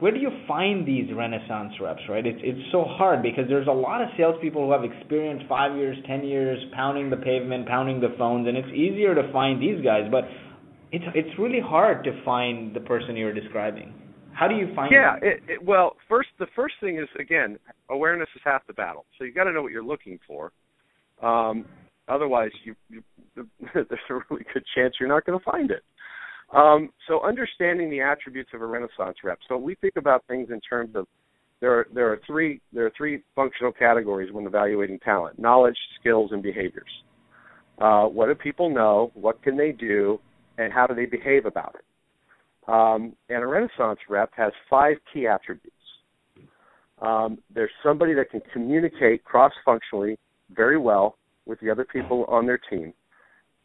where 0.00 0.12
do 0.12 0.20
you 0.20 0.30
find 0.46 0.86
these 0.86 1.06
renaissance 1.14 1.72
reps 1.80 2.02
right? 2.08 2.26
It's 2.26 2.40
it's 2.42 2.70
so 2.72 2.84
hard 2.84 3.22
because 3.22 3.44
there's 3.48 3.66
a 3.66 3.72
lot 3.72 4.02
of 4.02 4.08
salespeople 4.16 4.66
who 4.66 4.72
have 4.72 4.84
experienced 4.84 5.46
five 5.48 5.76
years 5.76 5.96
ten 6.06 6.24
years 6.24 6.58
pounding 6.74 7.08
the 7.08 7.16
pavement 7.16 7.66
pounding 7.66 8.00
the 8.00 8.14
phones 8.18 8.46
and 8.46 8.56
it's 8.56 8.68
easier 8.68 9.14
to 9.14 9.32
find 9.32 9.62
these 9.62 9.82
guys 9.82 10.04
but 10.10 10.24
it's 10.92 11.04
it's 11.14 11.38
really 11.38 11.60
hard 11.60 12.04
to 12.04 12.22
find 12.24 12.74
the 12.76 12.80
person 12.80 13.16
you're 13.16 13.32
describing. 13.32 13.94
How 14.34 14.46
do 14.46 14.54
you 14.54 14.72
find 14.74 14.92
yeah 14.92 15.16
it, 15.22 15.40
it, 15.48 15.64
well 15.64 15.96
first 16.08 16.28
the 16.38 16.46
first 16.54 16.74
thing 16.80 16.98
is 16.98 17.08
again 17.18 17.58
awareness 17.88 18.28
is 18.36 18.42
half 18.44 18.66
the 18.66 18.74
battle. 18.74 19.06
So 19.16 19.24
you've 19.24 19.34
got 19.34 19.44
to 19.44 19.52
know 19.52 19.62
what 19.62 19.72
you're 19.72 19.82
looking 19.82 20.18
for. 20.26 20.52
Um 21.22 21.64
otherwise 22.08 22.50
you, 22.64 22.74
you 22.90 23.02
there's 23.74 23.86
a 24.10 24.14
really 24.30 24.44
good 24.52 24.64
chance 24.74 24.94
you're 25.00 25.08
not 25.08 25.24
going 25.24 25.38
to 25.38 25.44
find 25.44 25.70
it 25.70 25.82
um, 26.54 26.90
so 27.06 27.20
understanding 27.22 27.90
the 27.90 28.00
attributes 28.00 28.50
of 28.54 28.62
a 28.62 28.66
Renaissance 28.66 29.18
rep. 29.22 29.38
So 29.48 29.56
we 29.56 29.74
think 29.76 29.94
about 29.96 30.24
things 30.28 30.48
in 30.50 30.60
terms 30.60 30.94
of 30.94 31.06
there 31.60 31.72
are 31.72 31.86
there 31.92 32.10
are 32.12 32.20
three 32.26 32.60
there 32.72 32.86
are 32.86 32.92
three 32.96 33.22
functional 33.34 33.72
categories 33.72 34.32
when 34.32 34.46
evaluating 34.46 34.98
talent: 35.00 35.38
knowledge, 35.38 35.76
skills, 36.00 36.30
and 36.32 36.42
behaviors. 36.42 36.90
Uh, 37.78 38.04
what 38.04 38.26
do 38.26 38.34
people 38.34 38.70
know? 38.70 39.10
What 39.14 39.42
can 39.42 39.56
they 39.56 39.72
do? 39.72 40.18
And 40.56 40.72
how 40.72 40.86
do 40.88 40.94
they 40.94 41.06
behave 41.06 41.46
about 41.46 41.76
it? 41.76 41.84
Um, 42.68 43.14
and 43.28 43.42
a 43.42 43.46
Renaissance 43.46 44.00
rep 44.08 44.30
has 44.36 44.52
five 44.68 44.96
key 45.12 45.26
attributes. 45.26 45.74
Um, 47.00 47.38
there's 47.54 47.70
somebody 47.82 48.12
that 48.14 48.30
can 48.30 48.40
communicate 48.52 49.22
cross-functionally 49.24 50.18
very 50.50 50.76
well 50.76 51.16
with 51.46 51.60
the 51.60 51.70
other 51.70 51.84
people 51.84 52.24
on 52.28 52.46
their 52.46 52.58
team 52.58 52.92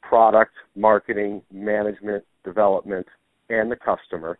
product, 0.01 0.51
marketing, 0.75 1.41
management, 1.51 2.23
development, 2.43 3.07
and 3.49 3.71
the 3.71 3.75
customer. 3.75 4.37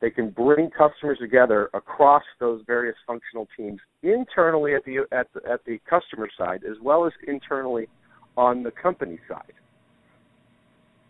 They 0.00 0.10
can 0.10 0.30
bring 0.30 0.70
customers 0.70 1.18
together 1.18 1.70
across 1.72 2.22
those 2.38 2.62
various 2.66 2.96
functional 3.06 3.48
teams 3.56 3.80
internally 4.02 4.74
at 4.74 4.84
the 4.84 5.06
at 5.10 5.28
the, 5.32 5.40
at 5.50 5.64
the 5.64 5.80
customer 5.88 6.28
side 6.36 6.64
as 6.64 6.76
well 6.82 7.06
as 7.06 7.12
internally 7.26 7.88
on 8.36 8.62
the 8.62 8.70
company 8.70 9.18
side. 9.26 9.52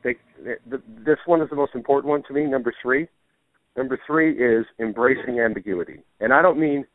They, 0.05 0.15
the, 0.71 0.81
this 1.05 1.19
one 1.27 1.43
is 1.43 1.51
the 1.51 1.57
most 1.57 1.75
important 1.75 2.11
one 2.11 2.23
to 2.29 2.33
me. 2.33 2.45
Number 2.45 2.73
three. 2.81 3.09
Number 3.77 3.99
three 4.07 4.33
is 4.33 4.65
embracing 4.81 5.41
ambiguity, 5.41 6.01
and 6.21 6.33
I 6.33 6.41
don't 6.41 6.59
mean 6.59 6.87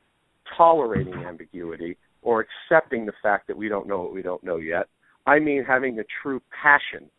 tolerating 0.58 1.14
ambiguity 1.14 1.96
or 2.24 2.44
accepting 2.70 3.06
the 3.06 3.14
fact 3.22 3.48
that 3.48 3.58
we 3.58 3.70
don't 3.70 3.88
know 3.88 4.00
what 4.02 4.14
we 4.14 4.24
don't 4.24 4.44
know 4.44 4.58
yet. 4.58 4.88
I 5.28 5.40
mean 5.40 5.64
having 5.64 6.00
a 6.00 6.04
true 6.24 6.42
passion 6.64 7.10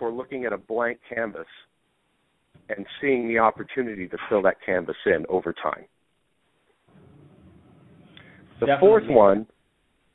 for 0.00 0.10
looking 0.10 0.44
at 0.46 0.52
a 0.52 0.58
blank 0.58 0.98
canvas 1.14 1.46
and 2.68 2.84
seeing 3.00 3.28
the 3.28 3.38
opportunity 3.38 4.08
to 4.08 4.16
fill 4.28 4.42
that 4.42 4.56
canvas 4.64 4.96
in 5.06 5.24
over 5.28 5.52
time. 5.52 5.84
The 8.58 8.66
Definitely. 8.66 8.88
fourth 8.88 9.08
one, 9.08 9.46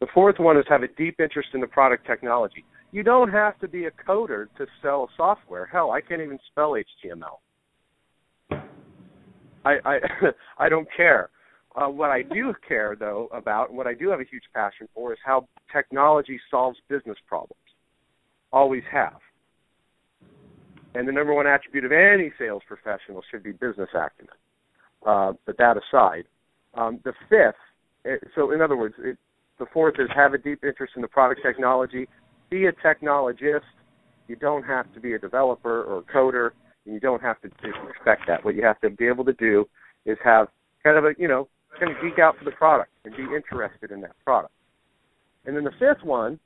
the 0.02 0.08
fourth 0.14 0.36
one 0.40 0.58
is 0.58 0.66
have 0.68 0.84
a 0.84 0.88
deep 0.90 1.20
interest 1.20 1.50
in 1.54 1.62
the 1.62 1.68
product 1.68 2.06
technology. 2.06 2.66
You 2.92 3.04
don't 3.04 3.32
have 3.32 3.60
to 3.60 3.68
be 3.68 3.86
a 3.86 3.92
coder 3.92 4.48
to 4.58 4.66
sell 4.82 5.10
software. 5.16 5.66
Hell, 5.66 5.92
I 5.92 6.02
can't 6.02 6.22
even 6.22 6.40
spell 6.52 6.72
HTML. 6.72 7.40
I 9.66 9.78
I 9.86 10.00
I 10.58 10.70
don't 10.70 10.88
care. 10.96 11.30
Uh, 11.76 11.90
what 11.90 12.10
I 12.10 12.22
do 12.22 12.54
care 12.66 12.96
though 12.98 13.28
about, 13.34 13.70
and 13.70 13.78
what 13.78 13.88
I 13.88 13.94
do 13.94 14.10
have 14.10 14.20
a 14.20 14.26
huge 14.26 14.44
passion 14.54 14.88
for, 14.94 15.12
is 15.12 15.20
how 15.26 15.48
technology 15.74 16.40
solves 16.50 16.78
business 16.88 17.18
problems. 17.28 17.60
Always 18.54 18.84
have. 18.92 19.20
And 20.96 21.08
the 21.08 21.12
number 21.12 21.34
one 21.34 21.46
attribute 21.48 21.86
of 21.86 21.92
any 21.92 22.32
sales 22.40 22.64
professional 22.68 23.22
should 23.30 23.44
be 23.44 23.52
business 23.52 23.90
acumen. 23.94 24.34
Uh, 25.06 25.34
but 25.46 25.58
that 25.58 25.76
aside, 25.78 26.24
um, 26.74 27.00
the 27.04 27.14
fifth. 27.30 27.56
eh, 28.06 28.18
So 28.34 28.52
in 28.52 28.62
other 28.62 28.76
words, 28.76 28.96
it, 29.00 29.18
the 29.60 29.66
fourth 29.74 29.96
is 30.00 30.10
have 30.16 30.34
a 30.34 30.38
deep 30.38 30.64
interest 30.64 30.94
in 30.96 31.02
the 31.02 31.08
product 31.08 31.42
technology. 31.44 32.08
Be 32.50 32.66
a 32.66 32.72
technologist. 32.72 33.62
You 34.28 34.36
don't 34.36 34.64
have 34.64 34.92
to 34.94 35.00
be 35.00 35.14
a 35.14 35.20
developer 35.20 35.84
or 35.84 36.00
a 36.00 36.02
coder, 36.04 36.52
and 36.86 36.94
you 36.94 37.00
don't 37.00 37.22
have 37.22 37.40
to 37.42 37.48
expect 37.48 38.24
that. 38.28 38.44
What 38.44 38.56
you 38.56 38.64
have 38.64 38.80
to 38.82 38.90
be 38.90 39.08
able 39.08 39.26
to 39.26 39.34
do 39.34 39.68
is 40.06 40.18
have 40.24 40.48
kind 40.84 40.98
of 40.98 41.06
a 41.06 41.14
you 41.18 41.28
know 41.28 41.48
kind 41.80 41.92
of 41.92 42.02
geek 42.02 42.20
out 42.20 42.38
for 42.38 42.46
the 42.46 42.52
product 42.52 42.92
and 43.04 43.16
be 43.16 43.24
interested 43.24 43.92
in 43.92 44.02
that 44.02 44.16
product. 44.24 44.54
And 45.46 45.56
then 45.56 45.64
the 45.64 45.72
fifth 45.80 46.04
one 46.04 46.40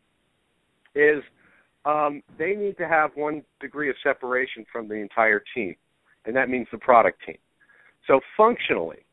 is 0.95 1.23
um, 1.85 2.21
they 2.37 2.53
need 2.53 2.77
to 2.77 2.87
have 2.87 3.11
one 3.15 3.43
degree 3.59 3.89
of 3.89 3.95
separation 4.03 4.65
from 4.71 4.87
the 4.87 4.95
entire 4.95 5.41
team, 5.55 5.75
and 6.25 6.35
that 6.35 6.49
means 6.49 6.67
the 6.71 6.77
product 6.77 7.19
team. 7.25 7.37
So 8.07 8.19
functionally, 8.35 9.05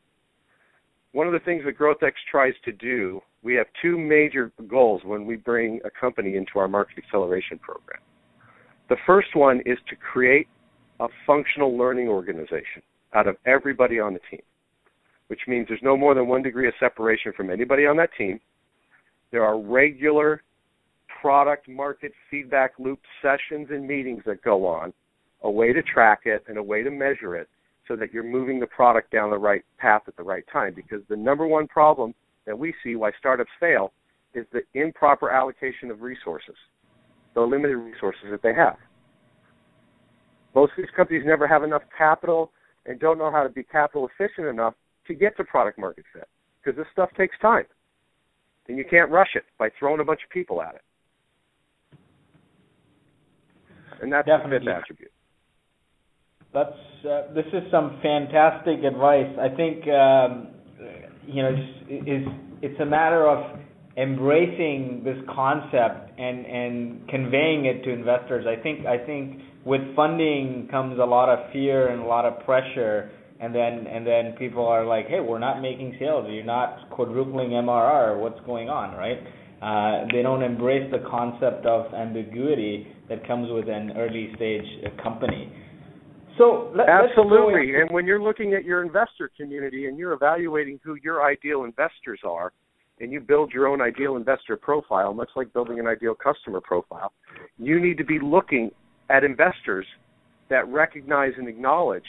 one 1.12 1.26
of 1.26 1.32
the 1.32 1.40
things 1.40 1.64
that 1.64 1.78
GrowthX 1.78 2.12
tries 2.30 2.54
to 2.64 2.72
do, 2.72 3.20
we 3.42 3.54
have 3.54 3.66
two 3.80 3.96
major 3.96 4.52
goals 4.68 5.02
when 5.04 5.24
we 5.24 5.36
bring 5.36 5.80
a 5.84 5.90
company 5.90 6.36
into 6.36 6.58
our 6.58 6.68
market 6.68 6.98
acceleration 6.98 7.58
program. 7.58 8.00
The 8.88 8.96
first 9.06 9.34
one 9.34 9.60
is 9.66 9.78
to 9.88 9.96
create 9.96 10.48
a 11.00 11.08
functional 11.26 11.76
learning 11.76 12.08
organization 12.08 12.82
out 13.14 13.26
of 13.26 13.36
everybody 13.46 13.98
on 13.98 14.14
the 14.14 14.20
team, 14.30 14.42
which 15.28 15.40
means 15.48 15.66
there's 15.68 15.80
no 15.82 15.96
more 15.96 16.14
than 16.14 16.28
one 16.28 16.42
degree 16.42 16.68
of 16.68 16.74
separation 16.78 17.32
from 17.36 17.50
anybody 17.50 17.86
on 17.86 17.96
that 17.96 18.10
team. 18.16 18.40
There 19.30 19.44
are 19.44 19.58
regular 19.58 20.42
product 21.20 21.68
market 21.68 22.12
feedback 22.30 22.72
loop 22.78 23.00
sessions 23.22 23.68
and 23.70 23.86
meetings 23.86 24.22
that 24.26 24.42
go 24.42 24.66
on, 24.66 24.92
a 25.42 25.50
way 25.50 25.72
to 25.72 25.82
track 25.82 26.20
it 26.24 26.44
and 26.48 26.58
a 26.58 26.62
way 26.62 26.82
to 26.82 26.90
measure 26.90 27.36
it 27.36 27.48
so 27.88 27.96
that 27.96 28.12
you're 28.12 28.24
moving 28.24 28.58
the 28.58 28.66
product 28.66 29.12
down 29.12 29.30
the 29.30 29.38
right 29.38 29.64
path 29.78 30.02
at 30.08 30.16
the 30.16 30.22
right 30.22 30.44
time. 30.52 30.74
Because 30.74 31.00
the 31.08 31.16
number 31.16 31.46
one 31.46 31.66
problem 31.68 32.14
that 32.46 32.58
we 32.58 32.74
see 32.82 32.96
why 32.96 33.10
startups 33.18 33.50
fail 33.60 33.92
is 34.34 34.44
the 34.52 34.62
improper 34.74 35.30
allocation 35.30 35.90
of 35.90 36.02
resources, 36.02 36.56
the 37.34 37.40
limited 37.40 37.76
resources 37.76 38.24
that 38.30 38.42
they 38.42 38.54
have. 38.54 38.76
Most 40.54 40.72
of 40.72 40.78
these 40.78 40.94
companies 40.96 41.22
never 41.26 41.46
have 41.46 41.62
enough 41.62 41.82
capital 41.96 42.50
and 42.86 42.98
don't 42.98 43.18
know 43.18 43.30
how 43.30 43.42
to 43.42 43.48
be 43.48 43.62
capital 43.62 44.08
efficient 44.08 44.46
enough 44.46 44.74
to 45.06 45.14
get 45.14 45.36
to 45.36 45.44
product 45.44 45.78
market 45.78 46.04
fit 46.12 46.28
because 46.62 46.76
this 46.76 46.86
stuff 46.92 47.10
takes 47.16 47.36
time. 47.40 47.64
And 48.68 48.76
you 48.76 48.84
can't 48.88 49.10
rush 49.10 49.30
it 49.34 49.44
by 49.58 49.68
throwing 49.78 50.00
a 50.00 50.04
bunch 50.04 50.20
of 50.24 50.30
people 50.30 50.60
at 50.60 50.74
it. 50.74 50.80
And 54.02 54.12
that's 54.12 54.26
Definitely. 54.26 54.66
the 54.66 54.72
fifth 54.72 54.82
attribute. 54.82 55.12
That's 56.52 57.04
uh, 57.04 57.34
this 57.34 57.46
is 57.52 57.62
some 57.70 57.98
fantastic 58.02 58.82
advice. 58.84 59.30
I 59.38 59.54
think 59.54 59.86
um, 59.88 60.48
you 61.26 61.42
know 61.42 61.52
is 61.88 62.26
it's 62.62 62.80
a 62.80 62.86
matter 62.86 63.28
of 63.28 63.58
embracing 63.96 65.02
this 65.04 65.16
concept 65.34 66.18
and 66.18 66.46
and 66.46 67.08
conveying 67.08 67.66
it 67.66 67.82
to 67.84 67.90
investors. 67.92 68.46
I 68.46 68.60
think 68.62 68.86
I 68.86 69.04
think 69.04 69.40
with 69.64 69.82
funding 69.94 70.68
comes 70.70 70.98
a 70.98 71.04
lot 71.04 71.28
of 71.28 71.52
fear 71.52 71.88
and 71.88 72.02
a 72.02 72.06
lot 72.06 72.24
of 72.24 72.44
pressure, 72.44 73.10
and 73.40 73.54
then 73.54 73.86
and 73.86 74.06
then 74.06 74.32
people 74.38 74.66
are 74.66 74.84
like, 74.86 75.08
hey, 75.08 75.20
we're 75.20 75.38
not 75.38 75.60
making 75.60 75.96
sales. 75.98 76.26
You're 76.30 76.44
not 76.44 76.88
quadrupling 76.90 77.50
MRR. 77.50 78.18
What's 78.18 78.40
going 78.46 78.68
on, 78.68 78.96
right? 78.96 79.18
Uh, 79.62 80.04
they 80.12 80.22
don't 80.22 80.42
embrace 80.42 80.90
the 80.90 81.08
concept 81.08 81.64
of 81.64 81.92
ambiguity 81.94 82.86
that 83.08 83.26
comes 83.26 83.50
with 83.50 83.68
an 83.68 83.92
early 83.96 84.30
stage 84.36 84.64
uh, 84.84 85.02
company. 85.02 85.50
So 86.36 86.70
let, 86.76 86.88
Absolutely. 86.88 87.76
And 87.80 87.90
when 87.90 88.04
you're 88.06 88.22
looking 88.22 88.52
at 88.52 88.64
your 88.64 88.82
investor 88.82 89.30
community 89.34 89.86
and 89.86 89.98
you're 89.98 90.12
evaluating 90.12 90.78
who 90.84 90.96
your 91.02 91.24
ideal 91.24 91.64
investors 91.64 92.20
are, 92.24 92.52
and 93.00 93.12
you 93.12 93.20
build 93.20 93.52
your 93.52 93.66
own 93.66 93.80
ideal 93.80 94.16
investor 94.16 94.56
profile, 94.56 95.12
much 95.12 95.28
like 95.36 95.52
building 95.52 95.78
an 95.78 95.86
ideal 95.86 96.14
customer 96.14 96.60
profile, 96.60 97.12
you 97.58 97.80
need 97.80 97.98
to 97.98 98.04
be 98.04 98.18
looking 98.22 98.70
at 99.10 99.22
investors 99.22 99.86
that 100.48 100.66
recognize 100.68 101.32
and 101.36 101.48
acknowledge 101.48 102.04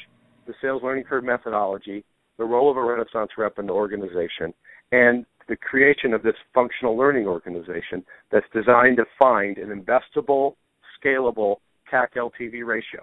the 0.46 0.54
sales 0.62 0.82
learning 0.84 1.04
curve 1.04 1.24
methodology, 1.24 2.04
the 2.38 2.44
role 2.44 2.72
of 2.72 2.78
a 2.78 2.82
Renaissance 2.84 3.32
rep 3.38 3.60
in 3.60 3.68
the 3.68 3.74
organization, 3.74 4.54
and 4.92 5.26
the 5.48 5.56
creation 5.56 6.14
of 6.14 6.24
this 6.24 6.36
functional 6.54 6.98
learning 6.98 7.26
organization 7.28 8.04
that's 8.32 8.46
designed 8.54 8.98
to 8.98 9.06
find 9.18 9.58
an 9.58 9.70
investable, 9.70 10.56
scalable 11.02 11.58
CAC 11.92 12.08
LTV 12.18 12.66
ratio. 12.66 13.02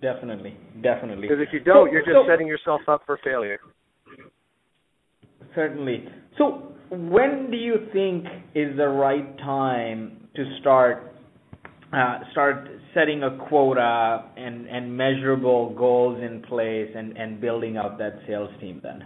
Definitely, 0.00 0.56
definitely. 0.82 1.28
Because 1.28 1.42
if 1.46 1.52
you 1.52 1.60
don't, 1.60 1.88
So- 1.88 1.92
you're 1.92 2.02
just 2.02 2.14
so- 2.14 2.26
setting 2.26 2.46
yourself 2.46 2.82
up 2.88 3.02
for 3.06 3.18
failure. 3.18 3.60
Certainly. 5.54 6.08
So, 6.38 6.74
when 6.90 7.50
do 7.50 7.56
you 7.56 7.88
think 7.92 8.26
is 8.54 8.76
the 8.76 8.88
right 8.88 9.36
time 9.38 10.28
to 10.34 10.58
start 10.60 11.08
uh, 11.92 12.20
start 12.32 12.68
setting 12.94 13.22
a 13.22 13.36
quota 13.48 14.24
and, 14.36 14.66
and 14.66 14.96
measurable 14.96 15.74
goals 15.74 16.18
in 16.22 16.40
place 16.42 16.90
and, 16.96 17.16
and 17.18 17.38
building 17.38 17.76
out 17.76 17.98
that 17.98 18.14
sales 18.26 18.50
team 18.60 18.80
then? 18.82 19.04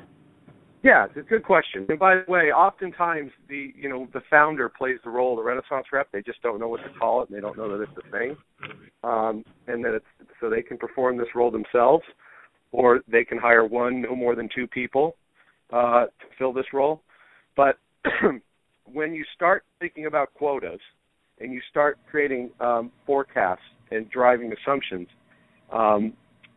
Yeah, 0.87 1.07
it's 1.07 1.17
a 1.17 1.23
good 1.23 1.43
question. 1.43 1.85
And 1.89 1.99
by 1.99 2.15
the 2.15 2.31
way, 2.31 2.53
oftentimes 2.53 3.33
the 3.49 3.73
you 3.75 3.89
know 3.89 4.07
the 4.13 4.21
founder 4.31 4.69
plays 4.69 4.99
the 5.03 5.11
role 5.11 5.33
of 5.33 5.39
the 5.39 5.43
Renaissance 5.43 5.87
rep. 5.93 6.07
They 6.13 6.23
just 6.23 6.41
don't 6.43 6.61
know 6.61 6.69
what 6.69 6.81
to 6.85 6.97
call 6.97 7.23
it, 7.23 7.29
and 7.29 7.37
they 7.37 7.41
don't 7.41 7.57
know 7.57 7.77
that 7.77 7.83
it's 7.83 8.07
a 8.07 8.11
thing, 8.13 8.37
um, 9.03 9.45
and 9.67 9.85
that 9.85 9.95
it's 9.95 10.31
so 10.41 10.49
they 10.49 10.63
can 10.63 10.79
perform 10.79 11.17
this 11.17 11.27
role 11.35 11.51
themselves, 11.51 12.05
or 12.71 13.01
they 13.09 13.25
can 13.25 13.37
hire 13.37 13.67
one, 13.67 14.01
no 14.01 14.15
more 14.15 14.37
than 14.37 14.49
two 14.55 14.69
people 14.69 15.17
uh, 15.73 16.05
to 16.05 16.27
fill 16.39 16.53
this 16.53 16.67
role. 16.73 17.03
But 17.57 17.79
when 18.85 19.13
you 19.13 19.25
start 19.35 19.65
thinking 19.81 20.07
about 20.07 20.35
quotas 20.35 20.79
and 21.41 21.53
you 21.53 21.61
start 21.69 21.99
creating 22.09 22.51
um, 22.61 22.93
forecasts 23.05 23.61
and 23.91 24.09
driving 24.09 24.53
assumptions, 24.53 25.09
um, 25.73 26.13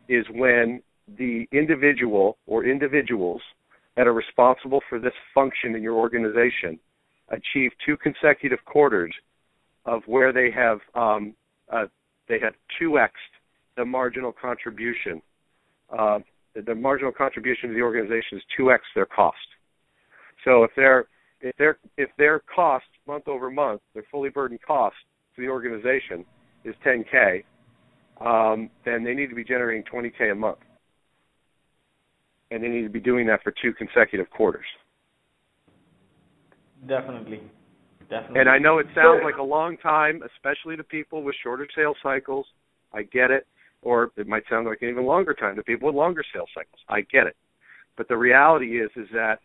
is 0.08 0.24
when 0.32 0.80
the 1.18 1.48
individual 1.50 2.36
or 2.46 2.64
individuals 2.64 3.42
that 3.96 4.06
are 4.06 4.12
responsible 4.12 4.80
for 4.88 4.98
this 4.98 5.12
function 5.34 5.74
in 5.74 5.82
your 5.82 5.94
organization 5.94 6.78
achieve 7.30 7.70
two 7.84 7.96
consecutive 7.96 8.58
quarters 8.64 9.14
of 9.84 10.02
where 10.06 10.32
they 10.32 10.50
have 10.50 10.78
um, 10.94 11.34
uh, 11.72 11.84
they 12.28 12.38
have 12.40 12.54
two 12.78 12.98
x 12.98 13.12
the 13.76 13.84
marginal 13.84 14.32
contribution. 14.32 15.22
Uh, 15.96 16.18
the, 16.54 16.62
the 16.62 16.74
marginal 16.74 17.12
contribution 17.12 17.68
to 17.68 17.74
the 17.74 17.82
organization 17.82 18.38
is 18.38 18.42
two 18.56 18.70
x 18.72 18.82
their 18.94 19.06
cost. 19.06 19.36
So 20.44 20.64
if 20.64 20.70
their 20.76 21.06
if 21.40 21.56
their 21.56 21.78
if 21.96 22.10
their 22.18 22.40
cost 22.54 22.86
month 23.06 23.28
over 23.28 23.50
month, 23.50 23.80
their 23.94 24.04
fully 24.10 24.28
burdened 24.28 24.60
cost 24.66 24.96
to 25.36 25.42
the 25.42 25.48
organization 25.48 26.24
is 26.64 26.74
10k, 26.84 27.44
um, 28.20 28.68
then 28.84 29.02
they 29.02 29.14
need 29.14 29.28
to 29.28 29.34
be 29.34 29.44
generating 29.44 29.84
20k 29.84 30.32
a 30.32 30.34
month 30.34 30.58
and 32.50 32.62
they 32.62 32.68
need 32.68 32.82
to 32.82 32.88
be 32.88 33.00
doing 33.00 33.26
that 33.26 33.42
for 33.42 33.52
two 33.62 33.72
consecutive 33.72 34.28
quarters. 34.30 34.66
Definitely. 36.88 37.42
Definitely. 38.08 38.40
And 38.40 38.48
I 38.48 38.58
know 38.58 38.78
it 38.78 38.86
sounds 38.94 39.20
like 39.22 39.36
a 39.36 39.42
long 39.42 39.76
time, 39.76 40.22
especially 40.34 40.76
to 40.76 40.82
people 40.82 41.22
with 41.22 41.36
shorter 41.42 41.68
sales 41.76 41.96
cycles. 42.02 42.46
I 42.92 43.02
get 43.02 43.30
it. 43.30 43.46
or 43.82 44.10
it 44.16 44.26
might 44.26 44.42
sound 44.50 44.66
like 44.66 44.82
an 44.82 44.88
even 44.88 45.06
longer 45.06 45.34
time 45.34 45.56
to 45.56 45.62
people 45.62 45.86
with 45.86 45.94
longer 45.94 46.24
sales 46.34 46.48
cycles. 46.54 46.80
I 46.88 47.02
get 47.02 47.26
it, 47.26 47.36
but 47.96 48.08
the 48.08 48.16
reality 48.16 48.80
is 48.80 48.90
is 48.96 49.08
that 49.12 49.38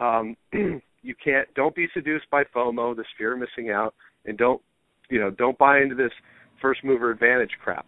um, 0.00 0.36
you 0.52 1.14
can't. 1.22 1.48
Don't 1.54 1.74
be 1.74 1.88
seduced 1.94 2.28
by 2.30 2.44
FOMO, 2.54 2.96
this 2.96 3.06
fear 3.18 3.32
of 3.34 3.40
missing 3.40 3.70
out, 3.70 3.94
and 4.26 4.36
don't 4.36 4.60
you 5.08 5.18
know 5.18 5.30
don't 5.30 5.58
buy 5.58 5.80
into 5.80 5.94
this 5.94 6.12
first 6.60 6.84
mover 6.84 7.10
advantage 7.10 7.52
crap 7.62 7.86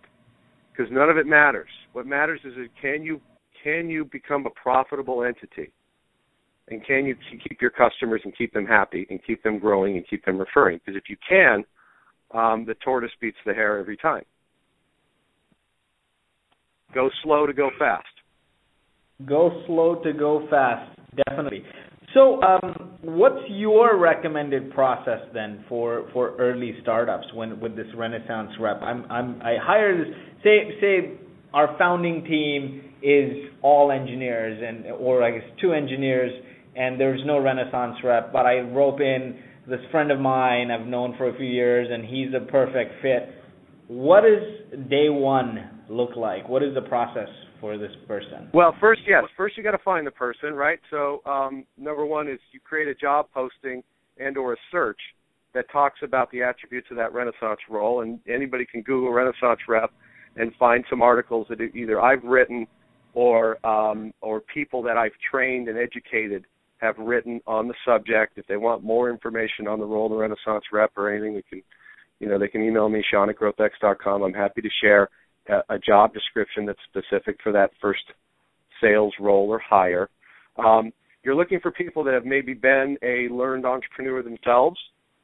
because 0.72 0.90
none 0.90 1.10
of 1.10 1.18
it 1.18 1.26
matters. 1.26 1.68
What 1.92 2.06
matters 2.06 2.40
is 2.44 2.54
that 2.56 2.68
can 2.80 3.02
you 3.02 3.20
can 3.62 3.88
you 3.88 4.04
become 4.04 4.46
a 4.46 4.50
profitable 4.50 5.24
entity, 5.24 5.72
and 6.68 6.84
can 6.86 7.06
you 7.06 7.16
keep 7.48 7.60
your 7.60 7.70
customers 7.70 8.20
and 8.24 8.36
keep 8.36 8.52
them 8.52 8.66
happy 8.66 9.06
and 9.10 9.20
keep 9.26 9.42
them 9.42 9.58
growing 9.58 9.96
and 9.96 10.06
keep 10.08 10.24
them 10.24 10.38
referring? 10.38 10.80
Because 10.84 10.96
if 10.96 11.08
you 11.08 11.16
can, 11.28 11.64
um, 12.32 12.64
the 12.66 12.74
tortoise 12.84 13.10
beats 13.20 13.36
the 13.44 13.52
hare 13.52 13.78
every 13.78 13.96
time. 13.96 14.24
Go 16.94 17.10
slow 17.22 17.46
to 17.46 17.52
go 17.52 17.70
fast. 17.78 18.06
Go 19.26 19.62
slow 19.66 20.02
to 20.02 20.12
go 20.12 20.46
fast, 20.50 20.98
definitely. 21.26 21.62
So, 22.14 22.42
um, 22.42 22.98
what's 23.00 23.42
your 23.48 23.96
recommended 23.96 24.72
process 24.72 25.20
then 25.32 25.64
for, 25.68 26.10
for 26.12 26.36
early 26.36 26.74
startups 26.82 27.26
when 27.34 27.58
with 27.58 27.74
this 27.74 27.86
Renaissance 27.96 28.50
rep? 28.60 28.82
I'm 28.82 29.10
I'm 29.10 29.40
I 29.40 29.56
hire 29.62 29.96
this 29.96 30.14
say 30.42 30.58
say 30.80 31.18
our 31.54 31.74
founding 31.78 32.24
team 32.24 32.91
is 33.02 33.50
all 33.62 33.90
engineers 33.90 34.62
and 34.66 34.92
or 34.92 35.22
I 35.22 35.32
guess 35.32 35.48
two 35.60 35.72
engineers 35.72 36.32
and 36.74 36.98
there's 36.98 37.20
no 37.26 37.38
Renaissance 37.38 37.96
rep, 38.02 38.32
but 38.32 38.46
I 38.46 38.60
rope 38.60 39.00
in 39.00 39.38
this 39.68 39.80
friend 39.90 40.10
of 40.10 40.18
mine 40.18 40.70
I've 40.70 40.86
known 40.86 41.14
for 41.18 41.28
a 41.28 41.36
few 41.36 41.46
years 41.46 41.88
and 41.90 42.04
he's 42.04 42.28
a 42.34 42.50
perfect 42.50 43.02
fit. 43.02 43.28
What 43.88 44.22
does 44.22 44.80
day 44.88 45.08
one 45.08 45.82
look 45.88 46.16
like? 46.16 46.48
What 46.48 46.62
is 46.62 46.74
the 46.74 46.82
process 46.82 47.28
for 47.60 47.76
this 47.76 47.92
person? 48.08 48.48
Well, 48.54 48.74
first, 48.80 49.02
yes, 49.06 49.24
first 49.36 49.56
you 49.56 49.62
got 49.62 49.72
to 49.72 49.84
find 49.84 50.06
the 50.06 50.10
person, 50.10 50.54
right? 50.54 50.78
So, 50.90 51.20
um, 51.26 51.64
number 51.76 52.06
one 52.06 52.28
is 52.28 52.38
you 52.52 52.60
create 52.60 52.88
a 52.88 52.94
job 52.94 53.26
posting 53.34 53.82
and 54.18 54.36
or 54.36 54.54
a 54.54 54.56
search 54.70 54.98
that 55.54 55.70
talks 55.70 56.00
about 56.02 56.30
the 56.30 56.42
attributes 56.42 56.88
of 56.90 56.96
that 56.96 57.12
Renaissance 57.12 57.60
role, 57.68 58.00
and 58.00 58.18
anybody 58.26 58.64
can 58.64 58.82
Google 58.82 59.12
Renaissance 59.12 59.60
rep 59.68 59.90
and 60.36 60.52
find 60.58 60.84
some 60.88 61.02
articles 61.02 61.46
that 61.50 61.60
either 61.60 62.00
I've 62.00 62.24
written 62.24 62.66
or 63.14 63.64
um, 63.66 64.12
or 64.20 64.40
people 64.40 64.82
that 64.82 64.96
I've 64.96 65.12
trained 65.30 65.68
and 65.68 65.78
educated 65.78 66.44
have 66.78 66.96
written 66.98 67.40
on 67.46 67.68
the 67.68 67.74
subject. 67.86 68.36
If 68.36 68.46
they 68.46 68.56
want 68.56 68.82
more 68.82 69.08
information 69.10 69.68
on 69.68 69.78
the 69.78 69.86
role 69.86 70.06
of 70.06 70.12
the 70.12 70.16
Renaissance 70.16 70.64
rep 70.72 70.90
or 70.96 71.12
anything, 71.12 71.34
they 71.34 71.42
can, 71.42 71.62
you 72.18 72.28
know, 72.28 72.38
they 72.38 72.48
can 72.48 72.62
email 72.62 72.88
me 72.88 73.04
Sean 73.08 73.30
at 73.30 73.38
growthx.com. 73.38 74.22
I'm 74.22 74.34
happy 74.34 74.62
to 74.62 74.68
share 74.82 75.08
a, 75.48 75.74
a 75.74 75.78
job 75.78 76.12
description 76.12 76.66
that's 76.66 76.78
specific 76.88 77.38
for 77.42 77.52
that 77.52 77.70
first 77.80 78.02
sales 78.80 79.14
role 79.20 79.48
or 79.48 79.60
hire. 79.60 80.08
Um, 80.58 80.92
you're 81.22 81.36
looking 81.36 81.60
for 81.60 81.70
people 81.70 82.02
that 82.04 82.14
have 82.14 82.24
maybe 82.24 82.52
been 82.52 82.96
a 83.02 83.32
learned 83.32 83.64
entrepreneur 83.64 84.22
themselves. 84.22 84.78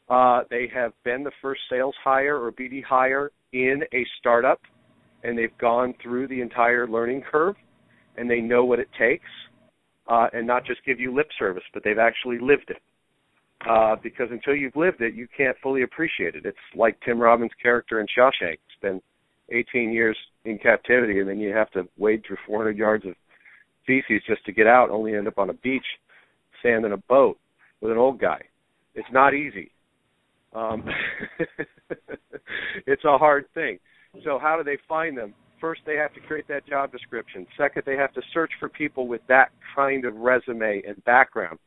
Uh, 0.09 0.43
they 0.49 0.71
have 0.73 0.93
been 1.05 1.25
the 1.25 1.33
first 1.43 1.61
sales 1.69 1.95
hire 2.03 2.41
or 2.41 2.53
BD 2.53 2.83
hire 2.83 3.31
in 3.53 3.83
a 3.93 4.07
startup, 4.21 4.61
and 5.25 5.37
they've 5.37 5.57
gone 5.59 5.93
through 6.03 6.29
the 6.29 6.41
entire 6.41 6.87
learning 6.87 7.23
curve, 7.31 7.57
and 8.19 8.31
they 8.31 8.41
know 8.41 8.65
what 8.65 8.79
it 8.79 8.89
takes, 8.99 9.29
uh, 10.09 10.29
and 10.33 10.47
not 10.47 10.65
just 10.65 10.85
give 10.85 10.99
you 11.01 11.15
lip 11.15 11.29
service, 11.39 11.63
but 11.73 11.83
they've 11.85 11.99
actually 11.99 12.39
lived 12.39 12.71
it. 12.71 12.83
Uh, 13.69 13.97
because 14.03 14.29
until 14.31 14.55
you've 14.55 14.77
lived 14.77 15.01
it, 15.01 15.15
you 15.15 15.27
can't 15.37 15.57
fully 15.63 15.83
appreciate 15.83 16.37
it. 16.37 16.47
It's 16.47 16.57
like 16.77 16.97
Tim 17.05 17.19
Robbins' 17.19 17.51
character 17.61 18.01
in 18.01 18.07
Shawshank. 18.07 18.53
It's 18.53 18.81
been 18.81 19.01
18 19.51 19.91
years 19.91 20.17
in 20.45 20.59
captivity, 20.59 21.19
and 21.19 21.29
then 21.29 21.41
you 21.41 21.53
have 21.53 21.71
to 21.73 21.89
wade 21.97 22.23
through 22.27 22.37
400 22.47 22.77
yards 22.77 23.05
of 23.05 23.15
feces 23.87 24.23
just 24.29 24.45
to 24.47 24.53
get 24.53 24.69
out, 24.69 24.91
only 24.91 25.15
end 25.15 25.27
up 25.27 25.39
on 25.39 25.51
a 25.51 25.55
beach, 25.55 25.85
sand 26.63 26.85
in 26.85 26.93
a 26.93 26.99
boat 27.09 27.39
with 27.81 27.91
an 27.91 27.99
old 27.99 28.21
guy. 28.21 28.41
It's 28.95 29.09
not 29.13 29.35
easy. 29.35 29.71
Um, 30.55 30.85
it's 32.87 33.05
a 33.05 33.19
hard 33.19 33.47
thing. 33.55 33.79
So 34.25 34.39
how 34.41 34.57
do 34.57 34.65
they 34.65 34.79
find 34.89 35.17
them? 35.17 35.35
First, 35.61 35.81
they 35.87 35.97
have 35.97 36.15
to 36.15 36.21
create 36.21 36.47
that 36.49 36.67
job 36.67 36.93
description. 36.93 37.47
Second, 37.57 37.83
they 37.85 37.97
have 37.97 38.13
to 38.15 38.23
search 38.33 38.51
for 38.61 38.69
people 38.69 39.09
with 39.09 39.21
that 39.29 39.51
kind 39.75 40.05
of 40.05 40.15
resume 40.17 40.83
and 40.87 41.03
background. 41.05 41.59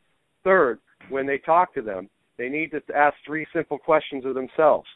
Third, 0.44 0.80
when 1.10 1.28
they 1.28 1.38
talk 1.38 1.74
to 1.74 1.82
them, 1.82 2.10
they 2.38 2.50
need 2.50 2.72
to 2.72 2.82
ask 2.96 3.16
three 3.26 3.46
simple 3.54 3.78
questions 3.78 4.26
of 4.26 4.34
themselves. 4.34 4.88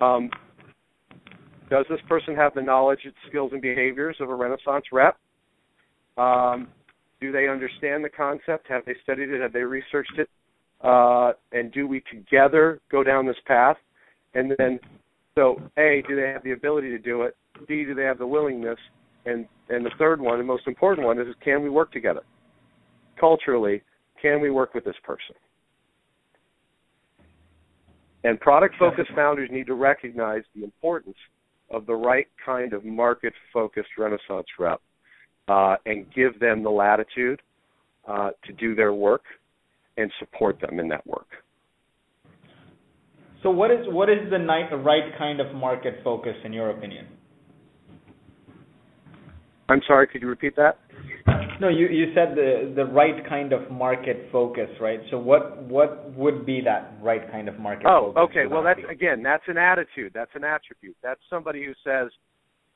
Um, 0.00 0.30
does 1.68 1.84
this 1.90 2.00
person 2.08 2.34
have 2.34 2.54
the 2.54 2.62
knowledge, 2.62 3.00
skills, 3.28 3.50
and 3.52 3.60
behaviors 3.60 4.16
of 4.20 4.30
a 4.30 4.34
Renaissance 4.34 4.86
rep? 4.92 5.18
Um, 6.16 6.68
do 7.20 7.32
they 7.32 7.48
understand 7.48 8.04
the 8.04 8.08
concept? 8.08 8.68
Have 8.68 8.84
they 8.86 8.94
studied 9.02 9.30
it? 9.30 9.40
Have 9.40 9.52
they 9.52 9.62
researched 9.62 10.18
it? 10.18 10.30
Uh, 10.80 11.32
and 11.52 11.72
do 11.72 11.86
we 11.86 12.02
together 12.12 12.80
go 12.90 13.02
down 13.02 13.26
this 13.26 13.36
path? 13.46 13.76
And 14.34 14.54
then, 14.58 14.78
so 15.34 15.60
A, 15.76 16.02
do 16.08 16.16
they 16.16 16.28
have 16.28 16.44
the 16.44 16.52
ability 16.52 16.90
to 16.90 16.98
do 16.98 17.22
it? 17.22 17.36
B, 17.66 17.84
do 17.84 17.94
they 17.94 18.04
have 18.04 18.18
the 18.18 18.26
willingness? 18.26 18.78
And 19.26 19.46
and 19.68 19.84
the 19.84 19.90
third 19.98 20.20
one, 20.20 20.38
the 20.38 20.44
most 20.44 20.66
important 20.66 21.06
one, 21.06 21.18
is 21.18 21.26
can 21.44 21.62
we 21.62 21.68
work 21.68 21.92
together? 21.92 22.22
Culturally, 23.18 23.82
can 24.20 24.40
we 24.40 24.50
work 24.50 24.74
with 24.74 24.84
this 24.84 24.96
person? 25.04 25.34
And 28.24 28.40
product 28.40 28.74
focused 28.78 29.10
founders 29.14 29.48
need 29.52 29.66
to 29.66 29.74
recognize 29.74 30.42
the 30.54 30.64
importance 30.64 31.16
of 31.70 31.86
the 31.86 31.94
right 31.94 32.26
kind 32.44 32.72
of 32.72 32.84
market 32.84 33.32
focused 33.52 33.90
Renaissance 33.98 34.46
rep 34.58 34.80
uh, 35.48 35.76
and 35.86 36.06
give 36.14 36.40
them 36.40 36.62
the 36.62 36.70
latitude 36.70 37.40
uh, 38.06 38.30
to 38.44 38.52
do 38.54 38.74
their 38.74 38.92
work 38.92 39.22
and 39.96 40.10
support 40.18 40.60
them 40.60 40.78
in 40.78 40.88
that 40.88 41.06
work. 41.06 41.28
So, 43.42 43.50
what 43.50 43.70
is 43.70 43.86
what 43.88 44.08
is 44.08 44.30
the 44.30 44.38
right 44.38 45.16
kind 45.16 45.40
of 45.40 45.54
market 45.54 46.00
focus 46.02 46.34
in 46.44 46.52
your 46.52 46.70
opinion? 46.70 47.06
I'm 49.68 49.82
sorry, 49.86 50.06
could 50.06 50.22
you 50.22 50.28
repeat 50.28 50.56
that? 50.56 50.78
No, 51.60 51.68
you 51.68 51.88
you 51.88 52.12
said 52.14 52.36
the 52.36 52.72
the 52.74 52.84
right 52.84 53.26
kind 53.28 53.52
of 53.52 53.70
market 53.70 54.28
focus, 54.30 54.70
right? 54.80 55.00
So 55.10 55.18
what 55.18 55.62
what 55.64 56.10
would 56.14 56.46
be 56.46 56.60
that 56.64 56.94
right 57.02 57.30
kind 57.30 57.48
of 57.48 57.58
market 57.58 57.86
oh, 57.86 58.12
focus? 58.14 58.30
okay. 58.30 58.46
Well, 58.46 58.62
that's 58.62 58.80
again, 58.90 59.22
that's 59.22 59.42
an 59.48 59.58
attitude. 59.58 60.12
That's 60.14 60.30
an 60.34 60.44
attribute. 60.44 60.96
That's 61.02 61.20
somebody 61.28 61.64
who 61.64 61.72
says 61.84 62.10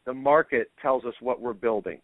the 0.04 0.12
market 0.12 0.70
tells 0.82 1.04
us 1.04 1.14
what 1.20 1.40
we're 1.40 1.52
building, 1.52 2.00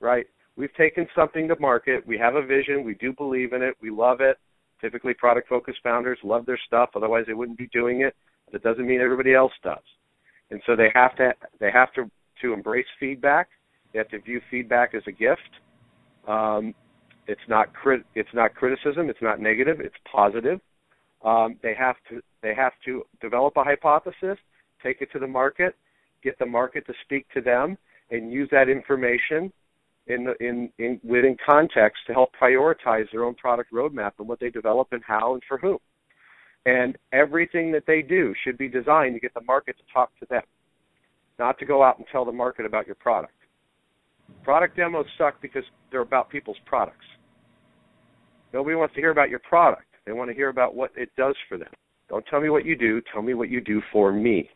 right? 0.00 0.26
We've 0.56 0.74
taken 0.74 1.06
something 1.14 1.48
to 1.48 1.56
market. 1.58 2.06
We 2.06 2.16
have 2.18 2.36
a 2.36 2.46
vision. 2.46 2.84
We 2.84 2.94
do 2.94 3.12
believe 3.12 3.52
in 3.52 3.62
it. 3.62 3.74
We 3.82 3.90
love 3.90 4.20
it. 4.20 4.38
Typically, 4.80 5.14
product 5.14 5.48
focused 5.48 5.78
founders 5.82 6.18
love 6.22 6.46
their 6.46 6.60
stuff. 6.66 6.90
Otherwise, 6.94 7.24
they 7.26 7.34
wouldn't 7.34 7.58
be 7.58 7.68
doing 7.72 8.02
it. 8.02 8.14
That 8.52 8.62
doesn't 8.62 8.86
mean 8.86 9.00
everybody 9.00 9.34
else 9.34 9.52
does. 9.62 9.78
And 10.50 10.60
so 10.66 10.76
they 10.76 10.90
have 10.94 11.16
to 11.16 11.32
they 11.58 11.70
have 11.72 11.92
to 11.94 12.10
to 12.42 12.52
embrace 12.52 12.86
feedback. 12.98 13.48
They 13.92 13.98
have 13.98 14.08
to 14.08 14.20
view 14.20 14.40
feedback 14.50 14.94
as 14.94 15.02
a 15.06 15.12
gift 15.12 15.40
um, 16.26 16.74
it's 17.26 17.40
not 17.48 17.72
crit- 17.72 18.06
it's 18.14 18.32
not 18.34 18.54
criticism. 18.54 19.08
It's 19.08 19.22
not 19.22 19.40
negative. 19.40 19.80
It's 19.80 19.94
positive. 20.10 20.60
Um, 21.24 21.56
they 21.62 21.74
have 21.74 21.96
to 22.08 22.22
they 22.42 22.54
have 22.54 22.72
to 22.86 23.04
develop 23.20 23.56
a 23.56 23.64
hypothesis, 23.64 24.38
take 24.82 25.00
it 25.00 25.10
to 25.12 25.18
the 25.18 25.26
market, 25.26 25.76
get 26.22 26.38
the 26.38 26.46
market 26.46 26.86
to 26.86 26.94
speak 27.04 27.26
to 27.34 27.40
them, 27.40 27.76
and 28.10 28.32
use 28.32 28.48
that 28.50 28.68
information 28.68 29.52
in 30.06 30.24
the, 30.24 30.34
in, 30.40 30.70
in 30.78 31.00
within 31.04 31.36
context 31.44 32.00
to 32.06 32.12
help 32.12 32.30
prioritize 32.40 33.10
their 33.12 33.24
own 33.24 33.34
product 33.34 33.72
roadmap 33.72 34.12
and 34.18 34.26
what 34.26 34.40
they 34.40 34.50
develop 34.50 34.88
and 34.92 35.02
how 35.06 35.34
and 35.34 35.42
for 35.46 35.58
whom. 35.58 35.78
And 36.66 36.96
everything 37.12 37.70
that 37.72 37.84
they 37.86 38.02
do 38.02 38.34
should 38.44 38.58
be 38.58 38.68
designed 38.68 39.14
to 39.14 39.20
get 39.20 39.34
the 39.34 39.40
market 39.42 39.76
to 39.76 39.84
talk 39.92 40.10
to 40.20 40.26
them, 40.28 40.42
not 41.38 41.58
to 41.58 41.66
go 41.66 41.82
out 41.82 41.98
and 41.98 42.06
tell 42.10 42.24
the 42.24 42.32
market 42.32 42.66
about 42.66 42.86
your 42.86 42.96
product. 42.96 43.32
Product 44.42 44.76
demos 44.76 45.06
suck 45.18 45.40
because 45.40 45.64
they're 45.90 46.00
about 46.00 46.30
people's 46.30 46.56
products. 46.66 47.04
Nobody 48.52 48.74
wants 48.74 48.94
to 48.94 49.00
hear 49.00 49.10
about 49.10 49.30
your 49.30 49.38
product. 49.40 49.84
They 50.06 50.12
want 50.12 50.30
to 50.30 50.34
hear 50.34 50.48
about 50.48 50.74
what 50.74 50.90
it 50.96 51.10
does 51.16 51.36
for 51.48 51.56
them. 51.58 51.70
Don't 52.08 52.24
tell 52.26 52.40
me 52.40 52.50
what 52.50 52.64
you 52.64 52.76
do, 52.76 53.00
tell 53.12 53.22
me 53.22 53.34
what 53.34 53.48
you 53.48 53.60
do 53.60 53.80
for 53.92 54.12
me. 54.12 54.50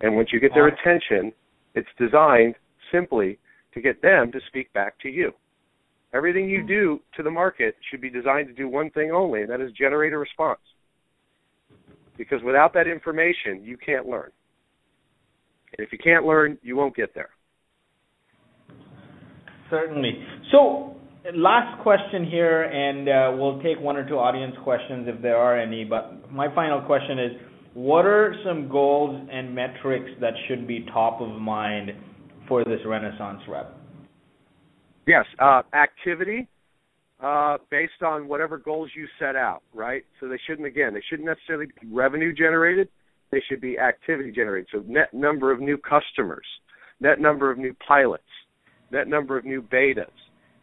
And 0.00 0.16
once 0.16 0.30
you 0.32 0.40
get 0.40 0.52
their 0.52 0.66
attention, 0.66 1.32
it's 1.74 1.88
designed 1.98 2.56
simply 2.92 3.38
to 3.74 3.80
get 3.80 4.02
them 4.02 4.32
to 4.32 4.40
speak 4.48 4.72
back 4.72 4.98
to 5.00 5.08
you. 5.08 5.32
Everything 6.14 6.48
you 6.48 6.62
hmm. 6.62 6.66
do 6.66 7.00
to 7.16 7.22
the 7.22 7.30
market 7.30 7.76
should 7.90 8.00
be 8.00 8.10
designed 8.10 8.48
to 8.48 8.54
do 8.54 8.68
one 8.68 8.90
thing 8.90 9.10
only, 9.10 9.42
and 9.42 9.50
that 9.50 9.60
is 9.60 9.70
generate 9.72 10.12
a 10.12 10.18
response. 10.18 10.60
Because 12.16 12.42
without 12.42 12.72
that 12.74 12.86
information, 12.86 13.62
you 13.62 13.76
can't 13.76 14.06
learn. 14.06 14.30
And 15.76 15.86
if 15.86 15.92
you 15.92 15.98
can't 15.98 16.24
learn, 16.24 16.56
you 16.62 16.76
won't 16.76 16.96
get 16.96 17.14
there. 17.14 17.30
Certainly. 19.70 20.12
So, 20.52 20.96
last 21.34 21.82
question 21.82 22.24
here, 22.24 22.62
and 22.62 23.08
uh, 23.08 23.36
we'll 23.40 23.60
take 23.62 23.80
one 23.80 23.96
or 23.96 24.08
two 24.08 24.16
audience 24.16 24.54
questions 24.62 25.06
if 25.08 25.20
there 25.22 25.36
are 25.36 25.58
any. 25.58 25.84
But 25.84 26.30
my 26.32 26.54
final 26.54 26.80
question 26.82 27.18
is 27.18 27.32
what 27.74 28.06
are 28.06 28.34
some 28.44 28.68
goals 28.68 29.28
and 29.30 29.54
metrics 29.54 30.10
that 30.20 30.32
should 30.48 30.66
be 30.66 30.86
top 30.92 31.20
of 31.20 31.40
mind 31.40 31.90
for 32.48 32.64
this 32.64 32.80
Renaissance 32.86 33.40
rep? 33.48 33.76
Yes, 35.06 35.24
uh, 35.38 35.62
activity 35.74 36.48
uh, 37.22 37.58
based 37.70 38.02
on 38.04 38.28
whatever 38.28 38.58
goals 38.58 38.90
you 38.96 39.06
set 39.18 39.36
out, 39.36 39.62
right? 39.74 40.04
So 40.20 40.28
they 40.28 40.38
shouldn't, 40.46 40.66
again, 40.66 40.94
they 40.94 41.02
shouldn't 41.08 41.28
necessarily 41.28 41.66
be 41.66 41.88
revenue 41.90 42.34
generated. 42.34 42.88
They 43.30 43.42
should 43.48 43.60
be 43.60 43.78
activity 43.78 44.32
generated. 44.32 44.68
So 44.72 44.82
net 44.86 45.12
number 45.12 45.52
of 45.52 45.60
new 45.60 45.78
customers, 45.78 46.46
net 47.00 47.20
number 47.20 47.50
of 47.50 47.58
new 47.58 47.74
pilots, 47.86 48.24
net 48.90 49.08
number 49.08 49.36
of 49.36 49.44
new 49.44 49.62
betas, 49.62 50.06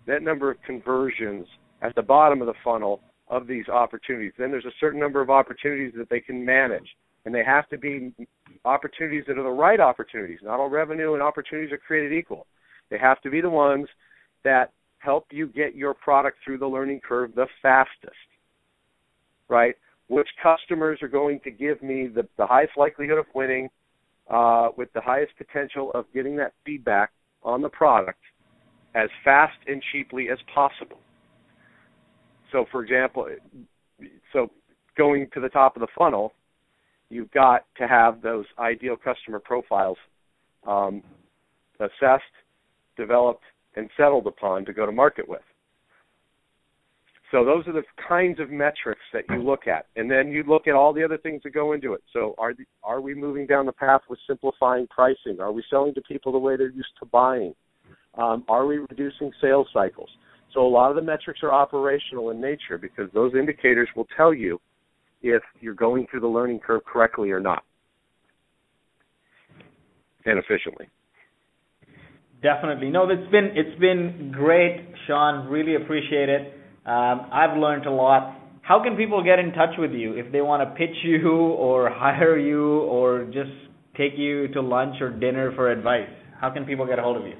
that 0.08 0.22
number 0.22 0.52
of 0.52 0.58
conversions 0.66 1.48
at 1.82 1.96
the 1.96 2.02
bottom 2.02 2.42
of 2.42 2.48
the 2.48 2.54
funnel 2.64 3.02
of 3.28 3.48
these 3.48 3.68
opportunities. 3.68 4.34
Then 4.38 4.52
there's 4.52 4.66
a 4.66 4.80
certain 4.80 5.00
number 5.00 5.22
of 5.22 5.30
opportunities 5.30 5.94
that 5.98 6.10
they 6.10 6.20
can 6.20 6.44
manage. 6.44 6.88
And 7.26 7.34
they 7.34 7.44
have 7.44 7.70
to 7.70 7.78
be 7.78 8.14
opportunities 8.66 9.24
that 9.28 9.38
are 9.38 9.44
the 9.44 9.50
right 9.50 9.80
opportunities. 9.80 10.40
Not 10.44 10.60
all 10.60 10.70
revenue 10.70 11.14
and 11.14 11.24
opportunities 11.24 11.72
are 11.72 11.78
created 11.78 12.12
equal. 12.12 12.48
They 12.90 12.98
have 12.98 13.22
to 13.22 13.30
be 13.30 13.42
the 13.42 13.50
ones 13.50 13.88
that 14.44 14.72
help 15.00 15.28
you 15.32 15.48
get 15.48 15.76
your 15.76 15.94
product 15.94 16.38
through 16.44 16.58
the 16.58 16.68
learning 16.68 17.02
curve 17.08 17.34
the 17.36 17.48
fastest. 17.62 18.14
Right? 19.48 19.76
Which 20.08 20.28
customers 20.42 21.00
are 21.02 21.08
going 21.08 21.40
to 21.46 21.52
give 21.52 21.82
me 21.82 22.08
the, 22.08 22.28
the 22.38 22.46
highest 22.46 22.74
likelihood 22.78 23.18
of 23.18 23.26
winning 23.34 23.70
uh, 24.30 24.70
with 24.78 24.92
the 24.94 25.02
highest 25.02 25.32
potential 25.38 25.92
of 25.94 26.06
getting 26.14 26.36
that 26.38 26.54
feedback 26.66 27.12
on 27.44 27.62
the 27.62 27.70
product 27.70 28.20
as 28.96 29.10
fast 29.24 29.58
and 29.68 29.82
cheaply 29.92 30.30
as 30.32 30.38
possible. 30.54 31.00
So, 32.52 32.66
for 32.72 32.84
example, 32.84 33.28
so 34.32 34.52
going 34.98 35.28
to 35.34 35.40
the 35.40 35.50
top 35.50 35.76
of 35.76 35.82
the 35.82 35.88
funnel, 35.98 36.34
you've 37.10 37.32
got 37.32 37.66
to 37.78 37.88
have 37.88 38.22
those 38.22 38.46
ideal 38.60 38.96
customer 38.96 39.40
profiles 39.40 39.98
um, 40.68 41.02
assessed, 41.80 42.24
developed, 42.96 43.44
and 43.76 43.90
settled 43.98 44.28
upon 44.28 44.66
to 44.66 44.74
go 44.74 44.86
to 44.86 44.92
market 44.92 45.28
with. 45.28 45.42
So 47.34 47.44
those 47.44 47.68
are 47.68 47.74
the 47.74 47.82
kinds 48.08 48.40
of 48.40 48.52
metrics 48.52 49.02
that 49.12 49.24
you 49.28 49.42
look 49.42 49.66
at, 49.66 49.88
and 49.96 50.10
then 50.10 50.28
you 50.28 50.44
look 50.48 50.68
at 50.68 50.76
all 50.76 50.94
the 50.94 51.04
other 51.04 51.18
things 51.18 51.42
that 51.44 51.50
go 51.50 51.74
into 51.74 51.94
it. 51.94 52.04
So 52.14 52.36
are 52.38 52.54
the, 52.54 52.64
are 52.84 53.02
we 53.02 53.16
moving 53.16 53.48
down 53.48 53.66
the 53.66 53.72
path 53.72 54.02
with 54.08 54.20
simplifying 54.28 54.86
pricing? 54.86 55.40
Are 55.40 55.52
we 55.52 55.64
selling 55.68 55.96
to 55.96 56.02
people 56.02 56.32
the 56.32 56.38
way 56.38 56.58
they're 56.58 56.70
used 56.70 56.94
to 57.00 57.08
buying? 57.08 57.56
Um, 58.14 58.44
are 58.48 58.68
we 58.68 58.78
reducing 58.78 59.32
sales 59.42 59.66
cycles? 59.74 60.10
So 60.54 60.62
a 60.62 60.70
lot 60.70 60.92
of 60.92 60.96
the 60.96 61.02
metrics 61.02 61.40
are 61.42 61.52
operational 61.52 62.30
in 62.30 62.40
nature 62.40 62.78
because 62.80 63.10
those 63.16 63.34
indicators 63.34 63.90
will 63.96 64.08
tell 64.16 64.32
you 64.32 64.62
if 65.24 65.42
you're 65.60 65.74
going 65.74 66.06
through 66.12 66.20
the 66.20 66.28
learning 66.28 66.60
curve 66.60 66.86
correctly 66.86 67.32
or 67.32 67.40
not, 67.40 67.64
and 70.26 70.38
efficiently. 70.38 70.88
Definitely. 72.44 72.92
No, 72.92 73.10
it's 73.10 73.32
been 73.32 73.50
it's 73.56 73.80
been 73.80 74.32
great, 74.32 74.86
Sean. 75.08 75.48
Really 75.50 75.76
appreciate 75.76 76.30
it. 76.30 76.60
Um, 76.86 77.30
I've 77.32 77.58
learned 77.58 77.86
a 77.86 77.92
lot. 77.92 78.38
How 78.62 78.82
can 78.82 78.96
people 78.96 79.24
get 79.24 79.40
in 79.40 79.52
touch 79.52 79.76
with 79.78 79.92
you 79.92 80.14
if 80.14 80.32
they 80.32 80.42
want 80.42 80.68
to 80.68 80.76
pitch 80.76 80.96
you 81.04 81.32
or 81.32 81.90
hire 81.90 82.38
you 82.38 82.80
or 82.82 83.26
just 83.26 83.52
take 83.98 84.14
you 84.18 84.48
to 84.50 84.62
lunch 84.62 85.02
or 85.02 85.10
dinner 85.10 85.54
for 85.56 85.72
advice? 85.72 86.10
How 86.40 86.50
can 86.50 86.66
people 86.66 86.86
get 86.86 87.00
a 87.00 87.02
hold 87.02 87.18
of 87.18 87.26
you? 87.26 87.36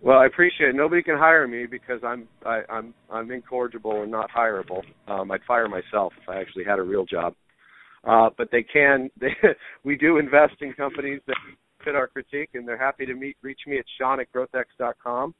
Well, 0.00 0.18
I 0.18 0.26
appreciate 0.26 0.70
it. 0.70 0.74
Nobody 0.74 1.02
can 1.02 1.16
hire 1.16 1.46
me 1.46 1.66
because 1.66 2.00
I'm 2.04 2.26
I, 2.44 2.62
I'm 2.68 2.92
I'm 3.08 3.30
incorrigible 3.30 4.02
and 4.02 4.10
not 4.10 4.30
hireable. 4.36 4.82
Um, 5.06 5.30
I'd 5.30 5.42
fire 5.46 5.68
myself 5.68 6.12
if 6.20 6.28
I 6.28 6.40
actually 6.40 6.64
had 6.64 6.80
a 6.80 6.82
real 6.82 7.04
job. 7.04 7.34
Uh, 8.04 8.30
but 8.36 8.48
they 8.50 8.64
can. 8.64 9.10
They, 9.20 9.30
we 9.84 9.96
do 9.96 10.18
invest 10.18 10.54
in 10.60 10.72
companies 10.72 11.20
that 11.28 11.36
fit 11.84 11.94
our 11.94 12.08
critique, 12.08 12.50
and 12.54 12.66
they're 12.66 12.78
happy 12.78 13.06
to 13.06 13.14
meet 13.14 13.36
reach 13.42 13.60
me 13.66 13.78
at 13.78 13.84
Sean 13.98 14.18
at 14.18 14.26
growthx.com. 14.32 15.34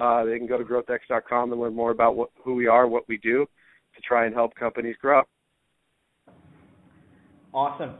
Uh, 0.00 0.24
they 0.24 0.38
can 0.38 0.46
go 0.46 0.58
to 0.58 0.64
growthx.com 0.64 1.52
and 1.52 1.60
learn 1.60 1.74
more 1.74 1.90
about 1.90 2.16
what, 2.16 2.30
who 2.44 2.54
we 2.54 2.66
are, 2.66 2.86
what 2.86 3.08
we 3.08 3.16
do, 3.18 3.46
to 3.94 4.00
try 4.02 4.26
and 4.26 4.34
help 4.34 4.54
companies 4.54 4.96
grow. 5.00 5.22
Awesome. 7.54 7.94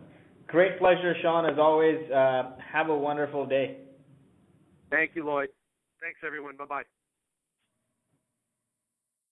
Great 0.46 0.78
pleasure, 0.78 1.14
Sean, 1.22 1.46
as 1.46 1.58
always. 1.58 1.98
Uh, 2.10 2.50
have 2.72 2.88
a 2.88 2.96
wonderful 2.96 3.46
day. 3.46 3.78
Thank 4.90 5.12
you, 5.14 5.24
Lloyd. 5.24 5.48
Thanks, 6.00 6.20
everyone. 6.24 6.56
Bye 6.56 6.66
bye. 6.66 6.82